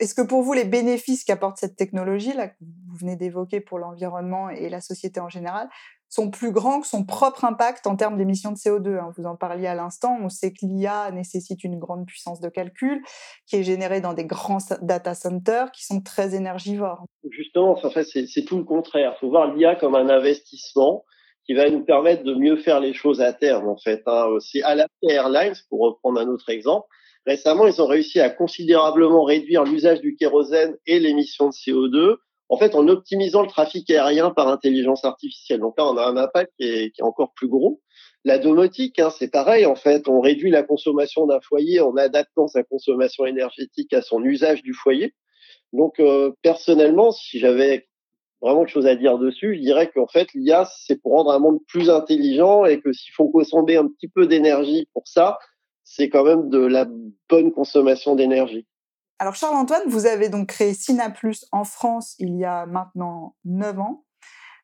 Est-ce 0.00 0.14
que 0.14 0.22
pour 0.22 0.42
vous, 0.42 0.52
les 0.52 0.64
bénéfices 0.64 1.24
qu'apporte 1.24 1.58
cette 1.58 1.76
technologie, 1.76 2.32
là, 2.32 2.48
que 2.48 2.54
vous 2.60 2.96
venez 2.98 3.16
d'évoquer 3.16 3.60
pour 3.60 3.78
l'environnement 3.78 4.48
et 4.48 4.68
la 4.68 4.80
société 4.80 5.18
en 5.18 5.28
général, 5.28 5.68
sont 6.08 6.30
plus 6.30 6.52
grands 6.52 6.80
que 6.80 6.86
son 6.86 7.04
propre 7.04 7.44
impact 7.44 7.86
en 7.86 7.96
termes 7.96 8.16
d'émissions 8.16 8.52
de 8.52 8.56
CO2. 8.56 8.98
Hein. 8.98 9.12
Vous 9.16 9.24
en 9.24 9.36
parliez 9.36 9.66
à 9.66 9.74
l'instant, 9.74 10.18
on 10.22 10.28
sait 10.28 10.52
que 10.52 10.64
l'IA 10.64 11.10
nécessite 11.10 11.64
une 11.64 11.78
grande 11.78 12.06
puissance 12.06 12.40
de 12.40 12.48
calcul 12.48 13.02
qui 13.46 13.56
est 13.56 13.62
générée 13.62 14.00
dans 14.00 14.14
des 14.14 14.24
grands 14.24 14.58
data 14.82 15.14
centers 15.14 15.70
qui 15.72 15.84
sont 15.84 16.00
très 16.00 16.34
énergivores. 16.34 17.04
Justement, 17.30 17.78
en 17.82 17.90
fait, 17.90 18.04
c'est 18.04 18.44
tout 18.44 18.56
le 18.56 18.64
contraire. 18.64 19.14
Il 19.16 19.20
faut 19.20 19.30
voir 19.30 19.54
l'IA 19.54 19.76
comme 19.76 19.94
un 19.94 20.08
investissement 20.08 21.04
qui 21.44 21.54
va 21.54 21.68
nous 21.70 21.84
permettre 21.84 22.24
de 22.24 22.34
mieux 22.34 22.56
faire 22.56 22.80
les 22.80 22.92
choses 22.92 23.20
à 23.20 23.32
terme. 23.32 23.68
En 23.68 23.78
fait, 23.78 24.02
hein. 24.06 24.26
c'est 24.40 24.60
la 24.60 24.86
Airlines, 25.02 25.54
pour 25.70 25.80
reprendre 25.80 26.20
un 26.20 26.28
autre 26.28 26.50
exemple. 26.50 26.86
Récemment, 27.26 27.66
ils 27.66 27.80
ont 27.82 27.86
réussi 27.86 28.20
à 28.20 28.30
considérablement 28.30 29.24
réduire 29.24 29.64
l'usage 29.64 30.00
du 30.00 30.16
kérosène 30.16 30.76
et 30.86 30.98
l'émission 30.98 31.48
de 31.48 31.52
CO2 31.52 32.16
en 32.48 32.56
fait, 32.56 32.74
en 32.74 32.88
optimisant 32.88 33.42
le 33.42 33.48
trafic 33.48 33.90
aérien 33.90 34.30
par 34.30 34.48
intelligence 34.48 35.04
artificielle. 35.04 35.60
Donc 35.60 35.74
là, 35.76 35.86
on 35.86 35.96
a 35.96 36.06
un 36.06 36.16
impact 36.16 36.52
qui 36.58 36.66
est, 36.66 37.02
encore 37.02 37.32
plus 37.34 37.48
gros. 37.48 37.80
La 38.24 38.38
domotique, 38.38 38.98
hein, 38.98 39.10
c'est 39.10 39.30
pareil. 39.30 39.66
En 39.66 39.74
fait, 39.74 40.08
on 40.08 40.20
réduit 40.20 40.50
la 40.50 40.62
consommation 40.62 41.26
d'un 41.26 41.40
foyer 41.40 41.80
en 41.80 41.96
adaptant 41.96 42.48
sa 42.48 42.62
consommation 42.62 43.26
énergétique 43.26 43.92
à 43.92 44.02
son 44.02 44.24
usage 44.24 44.62
du 44.62 44.72
foyer. 44.72 45.14
Donc, 45.72 46.00
euh, 46.00 46.32
personnellement, 46.42 47.10
si 47.10 47.38
j'avais 47.38 47.86
vraiment 48.40 48.60
quelque 48.60 48.72
chose 48.72 48.86
à 48.86 48.96
dire 48.96 49.18
dessus, 49.18 49.56
je 49.56 49.60
dirais 49.60 49.90
qu'en 49.90 50.06
fait, 50.06 50.28
l'IA, 50.34 50.66
c'est 50.80 50.96
pour 50.96 51.12
rendre 51.12 51.32
un 51.32 51.38
monde 51.38 51.58
plus 51.68 51.90
intelligent 51.90 52.64
et 52.64 52.80
que 52.80 52.92
s'il 52.92 53.12
faut 53.12 53.28
consommer 53.28 53.76
un 53.76 53.86
petit 53.86 54.08
peu 54.08 54.26
d'énergie 54.26 54.88
pour 54.94 55.06
ça, 55.06 55.38
c'est 55.84 56.08
quand 56.08 56.24
même 56.24 56.48
de 56.48 56.58
la 56.58 56.86
bonne 57.28 57.52
consommation 57.52 58.14
d'énergie. 58.14 58.66
Alors 59.20 59.34
Charles-Antoine, 59.34 59.82
vous 59.88 60.06
avez 60.06 60.28
donc 60.28 60.48
créé 60.48 60.74
Synaplus 60.74 61.44
en 61.50 61.64
France 61.64 62.14
il 62.20 62.36
y 62.38 62.44
a 62.44 62.66
maintenant 62.66 63.34
9 63.44 63.80
ans. 63.80 64.04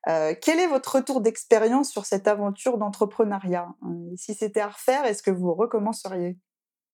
Euh, 0.08 0.34
quel 0.40 0.60
est 0.60 0.68
votre 0.68 0.96
retour 0.96 1.20
d'expérience 1.20 1.90
sur 1.90 2.04
cette 2.04 2.28
aventure 2.28 2.78
d'entrepreneuriat? 2.78 3.68
Si 4.16 4.34
c'était 4.34 4.60
à 4.60 4.68
refaire, 4.68 5.06
est-ce 5.06 5.24
que 5.24 5.32
vous 5.32 5.54
recommenceriez? 5.54 6.36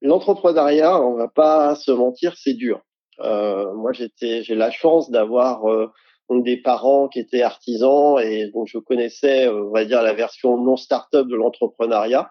L'entrepreneuriat, 0.00 1.02
on 1.02 1.16
va 1.16 1.28
pas 1.28 1.74
se 1.74 1.90
mentir, 1.90 2.34
c'est 2.38 2.54
dur. 2.54 2.80
Euh, 3.20 3.74
moi, 3.74 3.92
j'ai 3.92 4.54
la 4.54 4.70
chance 4.70 5.10
d'avoir 5.10 5.68
euh, 5.68 5.92
des 6.30 6.56
parents 6.56 7.08
qui 7.08 7.18
étaient 7.18 7.42
artisans 7.42 8.18
et 8.18 8.50
donc 8.52 8.68
je 8.68 8.78
connaissais, 8.78 9.48
on 9.48 9.70
va 9.70 9.84
dire, 9.84 10.02
la 10.02 10.14
version 10.14 10.56
non 10.56 10.76
start-up 10.76 11.26
de 11.26 11.36
l'entrepreneuriat. 11.36 12.30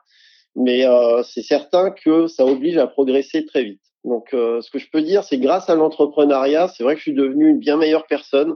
Mais 0.56 0.86
c'est 1.24 1.44
certain 1.44 1.92
que 1.92 2.26
ça 2.26 2.46
oblige 2.46 2.78
à 2.78 2.88
progresser 2.88 3.46
très 3.46 3.64
vite. 3.64 3.82
Donc, 4.06 4.34
euh, 4.34 4.62
ce 4.62 4.72
que 4.72 4.80
je 4.80 4.90
peux 4.90 5.02
dire, 5.02 5.24
c'est 5.24 5.38
grâce 5.38 5.70
à 5.70 5.76
l'entrepreneuriat, 5.76 6.68
c'est 6.70 6.84
vrai 6.84 6.96
que 6.96 7.00
je 7.00 7.04
suis 7.04 7.14
devenu 7.14 7.50
une 7.50 7.60
bien 7.60 7.78
meilleure 7.78 8.08
personne. 8.08 8.56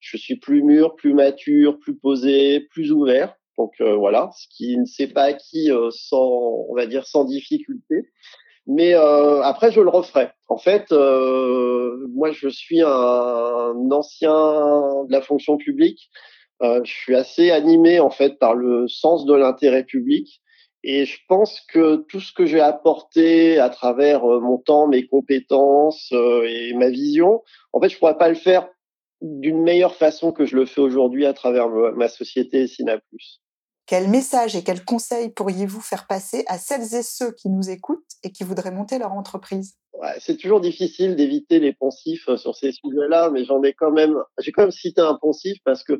Je 0.00 0.16
suis 0.16 0.36
plus 0.36 0.62
mûr, 0.62 0.94
plus 0.94 1.12
mature, 1.12 1.78
plus 1.78 1.96
posé, 1.96 2.60
plus 2.70 2.92
ouvert. 2.92 3.34
Donc 3.58 3.72
euh, 3.80 3.96
voilà, 3.96 4.30
ce 4.36 4.46
qui 4.56 4.78
ne 4.78 4.84
s'est 4.84 5.08
pas 5.08 5.24
acquis 5.24 5.70
euh, 5.72 5.90
sans, 5.90 6.66
on 6.68 6.74
va 6.74 6.86
dire, 6.86 7.06
sans 7.06 7.24
difficulté. 7.24 8.08
Mais 8.70 8.92
après, 8.92 9.72
je 9.72 9.80
le 9.80 9.88
referai. 9.88 10.28
En 10.48 10.58
fait, 10.58 10.90
moi, 10.90 12.32
je 12.32 12.50
suis 12.50 12.82
un 12.82 13.90
ancien 13.90 14.30
de 14.30 15.10
la 15.10 15.22
fonction 15.22 15.56
publique. 15.56 16.10
je 16.60 16.82
suis 16.84 17.14
assez 17.14 17.50
animé 17.50 17.98
en 17.98 18.10
fait 18.10 18.38
par 18.38 18.54
le 18.54 18.86
sens 18.86 19.24
de 19.24 19.32
l'intérêt 19.32 19.84
public. 19.84 20.42
Et 20.84 21.06
je 21.06 21.18
pense 21.28 21.60
que 21.72 21.96
tout 22.08 22.20
ce 22.20 22.32
que 22.32 22.46
j'ai 22.46 22.60
apporté 22.60 23.58
à 23.58 23.68
travers 23.68 24.24
euh, 24.24 24.40
mon 24.40 24.58
temps, 24.58 24.86
mes 24.86 25.06
compétences 25.06 26.10
euh, 26.12 26.46
et 26.48 26.72
ma 26.74 26.88
vision, 26.88 27.42
en 27.72 27.80
fait, 27.80 27.88
je 27.88 27.98
pourrais 27.98 28.18
pas 28.18 28.28
le 28.28 28.36
faire 28.36 28.68
d'une 29.20 29.62
meilleure 29.62 29.96
façon 29.96 30.30
que 30.30 30.46
je 30.46 30.54
le 30.54 30.64
fais 30.64 30.80
aujourd'hui 30.80 31.26
à 31.26 31.32
travers 31.32 31.68
ma 31.68 32.08
société 32.08 32.68
Synaplus. 32.68 33.40
Quel 33.88 34.08
message 34.08 34.54
et 34.54 34.62
quel 34.62 34.84
conseil 34.84 35.30
pourriez-vous 35.30 35.80
faire 35.80 36.06
passer 36.06 36.44
à 36.46 36.58
celles 36.58 36.94
et 36.94 37.02
ceux 37.02 37.32
qui 37.32 37.48
nous 37.48 37.70
écoutent 37.70 38.04
et 38.22 38.30
qui 38.30 38.44
voudraient 38.44 38.70
monter 38.70 38.98
leur 38.98 39.12
entreprise? 39.12 39.78
Ouais, 39.94 40.14
C'est 40.20 40.36
toujours 40.36 40.60
difficile 40.60 41.16
d'éviter 41.16 41.58
les 41.58 41.72
poncifs 41.72 42.28
euh, 42.28 42.36
sur 42.36 42.54
ces 42.54 42.70
sujets-là, 42.72 43.30
mais 43.30 43.46
j'en 43.46 43.62
ai 43.62 43.72
quand 43.72 43.90
même, 43.90 44.14
j'ai 44.40 44.52
quand 44.52 44.62
même 44.62 44.70
cité 44.72 45.00
un 45.00 45.14
poncif 45.14 45.56
parce 45.64 45.84
que 45.84 45.98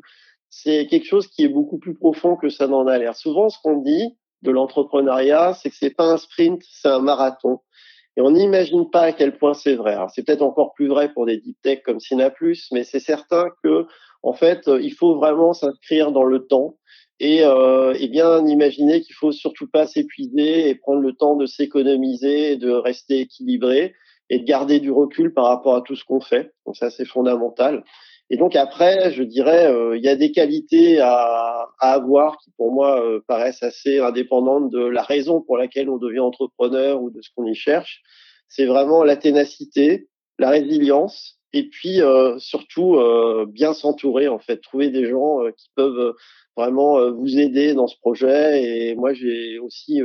c'est 0.51 0.85
quelque 0.85 1.07
chose 1.07 1.27
qui 1.27 1.43
est 1.43 1.49
beaucoup 1.49 1.79
plus 1.79 1.95
profond 1.95 2.35
que 2.35 2.49
ça 2.49 2.67
n'en 2.67 2.85
a 2.85 2.95
l'air. 2.99 3.15
Souvent, 3.15 3.49
ce 3.49 3.57
qu'on 3.63 3.77
dit, 3.77 4.15
de 4.41 4.51
l'entrepreneuriat, 4.51 5.53
c'est 5.53 5.69
que 5.69 5.75
c'est 5.75 5.95
pas 5.95 6.05
un 6.05 6.17
sprint, 6.17 6.61
c'est 6.69 6.87
un 6.89 6.99
marathon. 6.99 7.59
Et 8.17 8.21
on 8.21 8.31
n'imagine 8.31 8.89
pas 8.89 9.01
à 9.01 9.11
quel 9.13 9.37
point 9.37 9.53
c'est 9.53 9.75
vrai. 9.75 9.93
Alors 9.93 10.09
c'est 10.09 10.23
peut-être 10.23 10.41
encore 10.41 10.73
plus 10.73 10.87
vrai 10.87 11.13
pour 11.13 11.25
des 11.25 11.37
deep 11.37 11.57
tech 11.61 11.81
comme 11.83 11.99
Synaplus, 11.99 12.67
mais 12.71 12.83
c'est 12.83 12.99
certain 12.99 13.49
que 13.63 13.85
en 14.23 14.33
fait, 14.33 14.67
euh, 14.67 14.81
il 14.81 14.93
faut 14.93 15.15
vraiment 15.15 15.53
s'inscrire 15.53 16.11
dans 16.11 16.25
le 16.25 16.45
temps. 16.47 16.75
et, 17.19 17.43
euh, 17.43 17.93
et 17.99 18.07
bien 18.07 18.45
imaginer 18.47 19.01
qu'il 19.01 19.15
faut 19.15 19.31
surtout 19.33 19.67
pas 19.67 19.85
s'épuiser 19.87 20.69
et 20.69 20.75
prendre 20.75 21.01
le 21.01 21.13
temps 21.13 21.35
de 21.35 21.45
s'économiser, 21.45 22.55
de 22.57 22.71
rester 22.71 23.19
équilibré 23.19 23.93
et 24.29 24.39
de 24.39 24.45
garder 24.45 24.79
du 24.79 24.91
recul 24.91 25.33
par 25.33 25.45
rapport 25.45 25.75
à 25.75 25.81
tout 25.81 25.95
ce 25.95 26.05
qu'on 26.05 26.21
fait. 26.21 26.53
Donc 26.65 26.77
ça 26.77 26.89
c'est 26.89 27.05
fondamental. 27.05 27.83
Et 28.29 28.37
donc 28.37 28.55
après, 28.55 29.11
je 29.11 29.23
dirais, 29.23 29.65
euh, 29.65 29.97
il 29.97 30.03
y 30.03 30.09
a 30.09 30.15
des 30.15 30.31
qualités 30.31 30.99
à, 30.99 31.67
à 31.79 31.93
avoir 31.93 32.37
qui 32.37 32.51
pour 32.57 32.71
moi 32.71 33.03
euh, 33.03 33.21
paraissent 33.27 33.63
assez 33.63 33.99
indépendantes 33.99 34.69
de 34.69 34.79
la 34.79 35.01
raison 35.01 35.41
pour 35.41 35.57
laquelle 35.57 35.89
on 35.89 35.97
devient 35.97 36.19
entrepreneur 36.19 37.01
ou 37.01 37.09
de 37.09 37.21
ce 37.21 37.29
qu'on 37.35 37.45
y 37.45 37.55
cherche. 37.55 38.01
C'est 38.47 38.65
vraiment 38.65 39.03
la 39.03 39.15
ténacité, 39.15 40.07
la 40.37 40.49
résilience, 40.49 41.39
et 41.53 41.69
puis 41.69 42.01
euh, 42.01 42.37
surtout 42.37 42.99
bien 43.47 43.73
s'entourer 43.73 44.27
en 44.27 44.39
fait, 44.39 44.57
trouver 44.57 44.89
des 44.89 45.07
gens 45.07 45.39
qui 45.57 45.69
peuvent 45.75 46.13
vraiment 46.55 47.11
vous 47.11 47.39
aider 47.39 47.73
dans 47.73 47.87
ce 47.87 47.97
projet. 47.97 48.63
Et 48.63 48.95
moi, 48.95 49.13
j'ai 49.13 49.57
aussi 49.59 50.01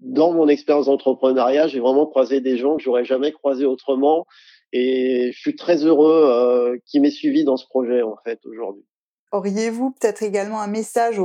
dans 0.00 0.32
mon 0.32 0.48
expérience 0.48 0.86
d'entrepreneuriat, 0.86 1.68
j'ai 1.68 1.80
vraiment 1.80 2.06
croisé 2.06 2.40
des 2.40 2.56
gens 2.56 2.76
que 2.76 2.82
j'aurais 2.82 3.04
jamais 3.04 3.32
croisés 3.32 3.66
autrement 3.66 4.26
et 4.72 5.30
je 5.32 5.38
suis 5.38 5.56
très 5.56 5.84
heureux 5.84 6.24
euh, 6.26 6.78
qui 6.86 7.00
m'ait 7.00 7.10
suivi 7.10 7.44
dans 7.44 7.56
ce 7.56 7.66
projet 7.66 8.02
en 8.02 8.16
fait 8.24 8.40
aujourd'hui. 8.46 8.84
Auriez-vous 9.32 9.92
peut-être 9.92 10.22
également 10.22 10.60
un 10.60 10.66
message 10.66 11.20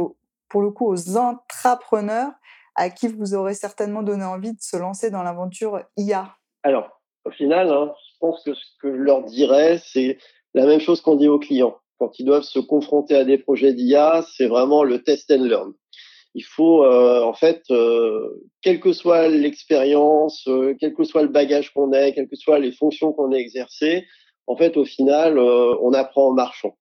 pour 0.49 0.61
le 0.61 0.71
coup 0.71 0.87
aux 0.87 1.17
entrepreneurs 1.17 2.31
à 2.75 2.89
qui 2.89 3.07
vous 3.07 3.33
aurez 3.33 3.53
certainement 3.53 4.03
donné 4.03 4.23
envie 4.23 4.53
de 4.53 4.61
se 4.61 4.77
lancer 4.77 5.09
dans 5.09 5.23
l'aventure 5.23 5.81
IA 5.97 6.35
Alors, 6.63 7.01
au 7.23 7.31
final, 7.31 7.71
hein, 7.71 7.93
je 8.11 8.17
pense 8.19 8.43
que 8.43 8.53
ce 8.53 8.65
que 8.81 8.91
je 8.91 9.01
leur 9.01 9.23
dirais, 9.23 9.81
c'est 9.83 10.17
la 10.53 10.65
même 10.65 10.79
chose 10.79 11.01
qu'on 11.01 11.15
dit 11.15 11.27
aux 11.27 11.39
clients. 11.39 11.77
Quand 11.97 12.19
ils 12.19 12.25
doivent 12.25 12.43
se 12.43 12.59
confronter 12.59 13.15
à 13.15 13.23
des 13.23 13.37
projets 13.37 13.73
d'IA, 13.73 14.25
c'est 14.35 14.47
vraiment 14.47 14.83
le 14.83 15.01
test 15.01 15.31
and 15.31 15.43
learn 15.43 15.73
il 16.35 16.43
faut 16.43 16.83
euh, 16.83 17.23
en 17.23 17.33
fait, 17.33 17.63
euh, 17.71 18.43
quelle 18.61 18.81
que 18.81 18.91
soit 18.91 19.29
l'expérience, 19.29 20.45
euh, 20.49 20.75
quel 20.79 20.93
que 20.93 21.05
soit 21.05 21.21
le 21.21 21.29
bagage 21.29 21.73
qu'on 21.73 21.93
ait, 21.93 22.11
quelles 22.13 22.27
que 22.27 22.35
soient 22.35 22.59
les 22.59 22.73
fonctions 22.73 23.13
qu'on 23.13 23.31
ait 23.31 23.39
exercées, 23.39 24.05
en 24.45 24.57
fait, 24.57 24.75
au 24.77 24.83
final, 24.83 25.39
on 25.39 25.91
apprend 25.93 26.27
en 26.27 26.33
marchant. 26.33 26.77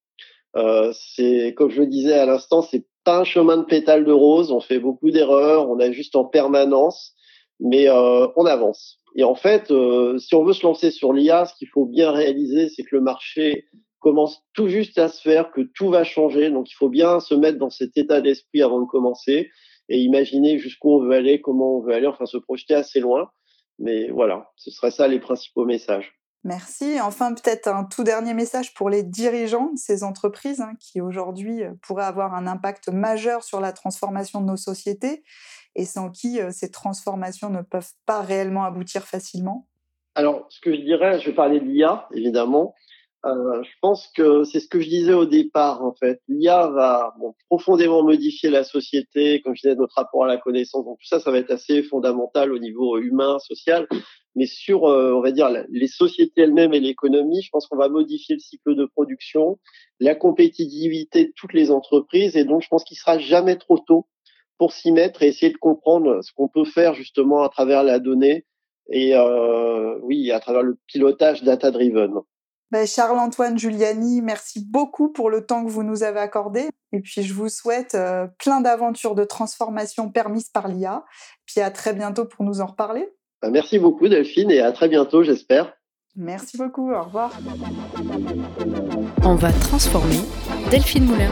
c'est 0.92 1.54
comme 1.56 1.70
je 1.70 1.80
le 1.80 1.86
disais 1.86 2.12
à 2.12 2.26
l'instant, 2.26 2.60
c'est 2.60 2.84
pas 3.04 3.20
un 3.20 3.24
chemin 3.24 3.56
de 3.56 3.64
pétales 3.64 4.04
de 4.04 4.12
rose. 4.12 4.52
On 4.52 4.60
fait 4.60 4.78
beaucoup 4.78 5.10
d'erreurs, 5.10 5.70
on 5.70 5.80
ajuste 5.80 6.14
en 6.14 6.26
permanence, 6.26 7.14
mais 7.60 7.88
on 7.88 8.44
avance. 8.44 8.98
Et 9.16 9.24
en 9.24 9.34
fait, 9.34 9.72
si 10.18 10.34
on 10.34 10.44
veut 10.44 10.52
se 10.52 10.66
lancer 10.66 10.90
sur 10.90 11.14
l'IA, 11.14 11.46
ce 11.46 11.54
qu'il 11.54 11.68
faut 11.68 11.86
bien 11.86 12.10
réaliser, 12.10 12.68
c'est 12.68 12.82
que 12.82 12.96
le 12.96 13.00
marché 13.00 13.64
commence 14.04 14.44
tout 14.52 14.68
juste 14.68 14.98
à 14.98 15.08
se 15.08 15.22
faire, 15.22 15.50
que 15.50 15.62
tout 15.62 15.88
va 15.88 16.04
changer. 16.04 16.50
Donc 16.50 16.70
il 16.70 16.74
faut 16.74 16.90
bien 16.90 17.20
se 17.20 17.34
mettre 17.34 17.58
dans 17.58 17.70
cet 17.70 17.96
état 17.96 18.20
d'esprit 18.20 18.60
avant 18.60 18.82
de 18.82 18.86
commencer 18.86 19.50
et 19.88 19.98
imaginer 19.98 20.58
jusqu'où 20.58 20.90
on 20.90 21.02
veut 21.02 21.12
aller, 21.12 21.40
comment 21.40 21.78
on 21.78 21.82
veut 21.82 21.94
aller, 21.94 22.06
enfin 22.06 22.26
se 22.26 22.36
projeter 22.36 22.74
assez 22.74 23.00
loin. 23.00 23.30
Mais 23.78 24.10
voilà, 24.10 24.50
ce 24.56 24.70
serait 24.70 24.90
ça 24.90 25.08
les 25.08 25.20
principaux 25.20 25.64
messages. 25.64 26.12
Merci. 26.44 27.00
Enfin, 27.00 27.32
peut-être 27.32 27.66
un 27.68 27.84
tout 27.84 28.04
dernier 28.04 28.34
message 28.34 28.74
pour 28.74 28.90
les 28.90 29.02
dirigeants 29.02 29.70
de 29.72 29.78
ces 29.78 30.04
entreprises 30.04 30.60
hein, 30.60 30.74
qui 30.78 31.00
aujourd'hui 31.00 31.62
euh, 31.62 31.72
pourraient 31.80 32.04
avoir 32.04 32.34
un 32.34 32.46
impact 32.46 32.90
majeur 32.90 33.42
sur 33.42 33.62
la 33.62 33.72
transformation 33.72 34.42
de 34.42 34.46
nos 34.46 34.58
sociétés 34.58 35.24
et 35.74 35.86
sans 35.86 36.10
qui 36.10 36.42
euh, 36.42 36.50
ces 36.50 36.70
transformations 36.70 37.48
ne 37.48 37.62
peuvent 37.62 37.92
pas 38.04 38.20
réellement 38.20 38.64
aboutir 38.64 39.04
facilement. 39.04 39.66
Alors, 40.14 40.46
ce 40.50 40.60
que 40.60 40.72
je 40.72 40.82
dirais, 40.82 41.18
je 41.18 41.30
vais 41.30 41.34
parler 41.34 41.60
de 41.60 41.64
l'IA, 41.64 42.06
évidemment. 42.12 42.74
Euh, 43.26 43.62
je 43.62 43.70
pense 43.80 44.08
que 44.14 44.44
c'est 44.44 44.60
ce 44.60 44.68
que 44.68 44.80
je 44.80 44.88
disais 44.88 45.14
au 45.14 45.24
départ, 45.24 45.82
en 45.82 45.94
fait. 45.94 46.20
L'IA 46.28 46.68
va 46.68 47.14
bon, 47.18 47.34
profondément 47.48 48.02
modifier 48.02 48.50
la 48.50 48.64
société, 48.64 49.40
comme 49.40 49.56
je 49.56 49.62
disais, 49.62 49.76
notre 49.76 49.94
rapport 49.94 50.24
à 50.24 50.26
la 50.26 50.36
connaissance. 50.36 50.84
Donc 50.84 50.98
tout 50.98 51.06
ça, 51.06 51.20
ça 51.20 51.30
va 51.30 51.38
être 51.38 51.50
assez 51.50 51.82
fondamental 51.82 52.52
au 52.52 52.58
niveau 52.58 52.98
humain, 52.98 53.38
social. 53.38 53.88
Mais 54.36 54.46
sur, 54.46 54.84
euh, 54.86 55.12
on 55.14 55.20
va 55.20 55.30
dire, 55.30 55.48
les 55.70 55.86
sociétés 55.86 56.42
elles-mêmes 56.42 56.74
et 56.74 56.80
l'économie, 56.80 57.40
je 57.40 57.48
pense 57.50 57.66
qu'on 57.66 57.78
va 57.78 57.88
modifier 57.88 58.34
le 58.34 58.40
cycle 58.40 58.74
de 58.74 58.84
production, 58.84 59.58
la 60.00 60.14
compétitivité 60.14 61.26
de 61.26 61.32
toutes 61.36 61.54
les 61.54 61.70
entreprises. 61.70 62.36
Et 62.36 62.44
donc, 62.44 62.62
je 62.62 62.68
pense 62.68 62.84
qu'il 62.84 62.98
sera 62.98 63.18
jamais 63.18 63.56
trop 63.56 63.78
tôt 63.78 64.06
pour 64.58 64.72
s'y 64.72 64.92
mettre 64.92 65.22
et 65.22 65.28
essayer 65.28 65.52
de 65.52 65.56
comprendre 65.56 66.20
ce 66.22 66.32
qu'on 66.32 66.48
peut 66.48 66.64
faire 66.64 66.94
justement 66.94 67.42
à 67.42 67.48
travers 67.48 67.82
la 67.82 68.00
donnée 68.00 68.44
et 68.90 69.14
euh, 69.14 69.98
oui, 70.02 70.30
à 70.30 70.40
travers 70.40 70.62
le 70.62 70.78
pilotage 70.86 71.42
data-driven. 71.42 72.20
Ben, 72.70 72.86
Charles-Antoine 72.86 73.58
Giuliani, 73.58 74.20
merci 74.22 74.64
beaucoup 74.64 75.12
pour 75.12 75.30
le 75.30 75.46
temps 75.46 75.64
que 75.64 75.70
vous 75.70 75.82
nous 75.82 76.02
avez 76.02 76.20
accordé. 76.20 76.68
Et 76.92 77.00
puis, 77.00 77.22
je 77.22 77.32
vous 77.32 77.48
souhaite 77.48 77.94
euh, 77.94 78.26
plein 78.38 78.60
d'aventures 78.60 79.14
de 79.14 79.24
transformation 79.24 80.10
permises 80.10 80.48
par 80.48 80.68
l'IA. 80.68 81.04
Puis 81.46 81.60
à 81.60 81.70
très 81.70 81.92
bientôt 81.92 82.24
pour 82.24 82.44
nous 82.44 82.60
en 82.60 82.66
reparler. 82.66 83.08
Ben, 83.42 83.50
merci 83.50 83.78
beaucoup, 83.78 84.08
Delphine, 84.08 84.50
et 84.50 84.60
à 84.60 84.72
très 84.72 84.88
bientôt, 84.88 85.22
j'espère. 85.22 85.74
Merci 86.16 86.56
beaucoup. 86.56 86.92
Au 86.92 87.02
revoir. 87.02 87.32
On 89.24 89.34
va 89.34 89.52
transformer 89.52 90.20
Delphine 90.70 91.04
Moulin, 91.04 91.30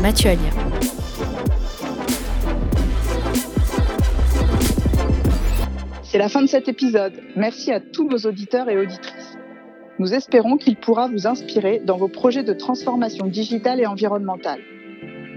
Mathieu 0.00 0.30
Alia. 0.30 0.50
C'est 6.02 6.18
la 6.18 6.28
fin 6.28 6.42
de 6.42 6.46
cet 6.46 6.68
épisode. 6.68 7.22
Merci 7.36 7.72
à 7.72 7.80
tous 7.80 8.06
nos 8.06 8.18
auditeurs 8.18 8.68
et 8.68 8.76
auditrices. 8.76 9.31
Nous 9.98 10.14
espérons 10.14 10.56
qu'il 10.56 10.76
pourra 10.76 11.08
vous 11.08 11.26
inspirer 11.26 11.80
dans 11.84 11.96
vos 11.96 12.08
projets 12.08 12.42
de 12.42 12.52
transformation 12.52 13.26
digitale 13.26 13.80
et 13.80 13.86
environnementale. 13.86 14.60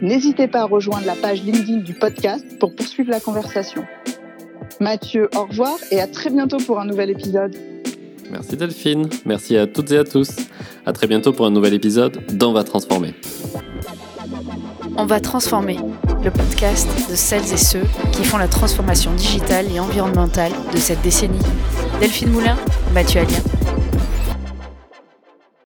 N'hésitez 0.01 0.47
pas 0.47 0.61
à 0.61 0.65
rejoindre 0.65 1.05
la 1.05 1.15
page 1.15 1.43
LinkedIn 1.43 1.77
du 1.77 1.93
podcast 1.93 2.45
pour 2.59 2.75
poursuivre 2.75 3.09
la 3.11 3.19
conversation. 3.19 3.83
Mathieu, 4.79 5.29
au 5.35 5.45
revoir 5.45 5.77
et 5.91 6.01
à 6.01 6.07
très 6.07 6.29
bientôt 6.29 6.57
pour 6.57 6.79
un 6.79 6.85
nouvel 6.85 7.09
épisode. 7.09 7.55
Merci 8.31 8.57
Delphine, 8.57 9.07
merci 9.25 9.57
à 9.57 9.67
toutes 9.67 9.91
et 9.91 9.97
à 9.97 10.03
tous. 10.03 10.35
À 10.85 10.93
très 10.93 11.07
bientôt 11.07 11.31
pour 11.31 11.45
un 11.45 11.51
nouvel 11.51 11.73
épisode 11.73 12.17
d'On 12.33 12.53
va 12.53 12.63
transformer. 12.63 13.13
On 14.97 15.05
va 15.05 15.19
transformer, 15.19 15.77
le 16.23 16.31
podcast 16.31 16.87
de 17.09 17.15
celles 17.15 17.53
et 17.53 17.57
ceux 17.57 17.83
qui 18.13 18.23
font 18.23 18.37
la 18.37 18.47
transformation 18.47 19.13
digitale 19.13 19.65
et 19.71 19.79
environnementale 19.79 20.51
de 20.73 20.77
cette 20.77 21.01
décennie. 21.01 21.39
Delphine 21.99 22.31
Moulin, 22.31 22.57
Mathieu 22.93 23.21
Alien. 23.21 23.74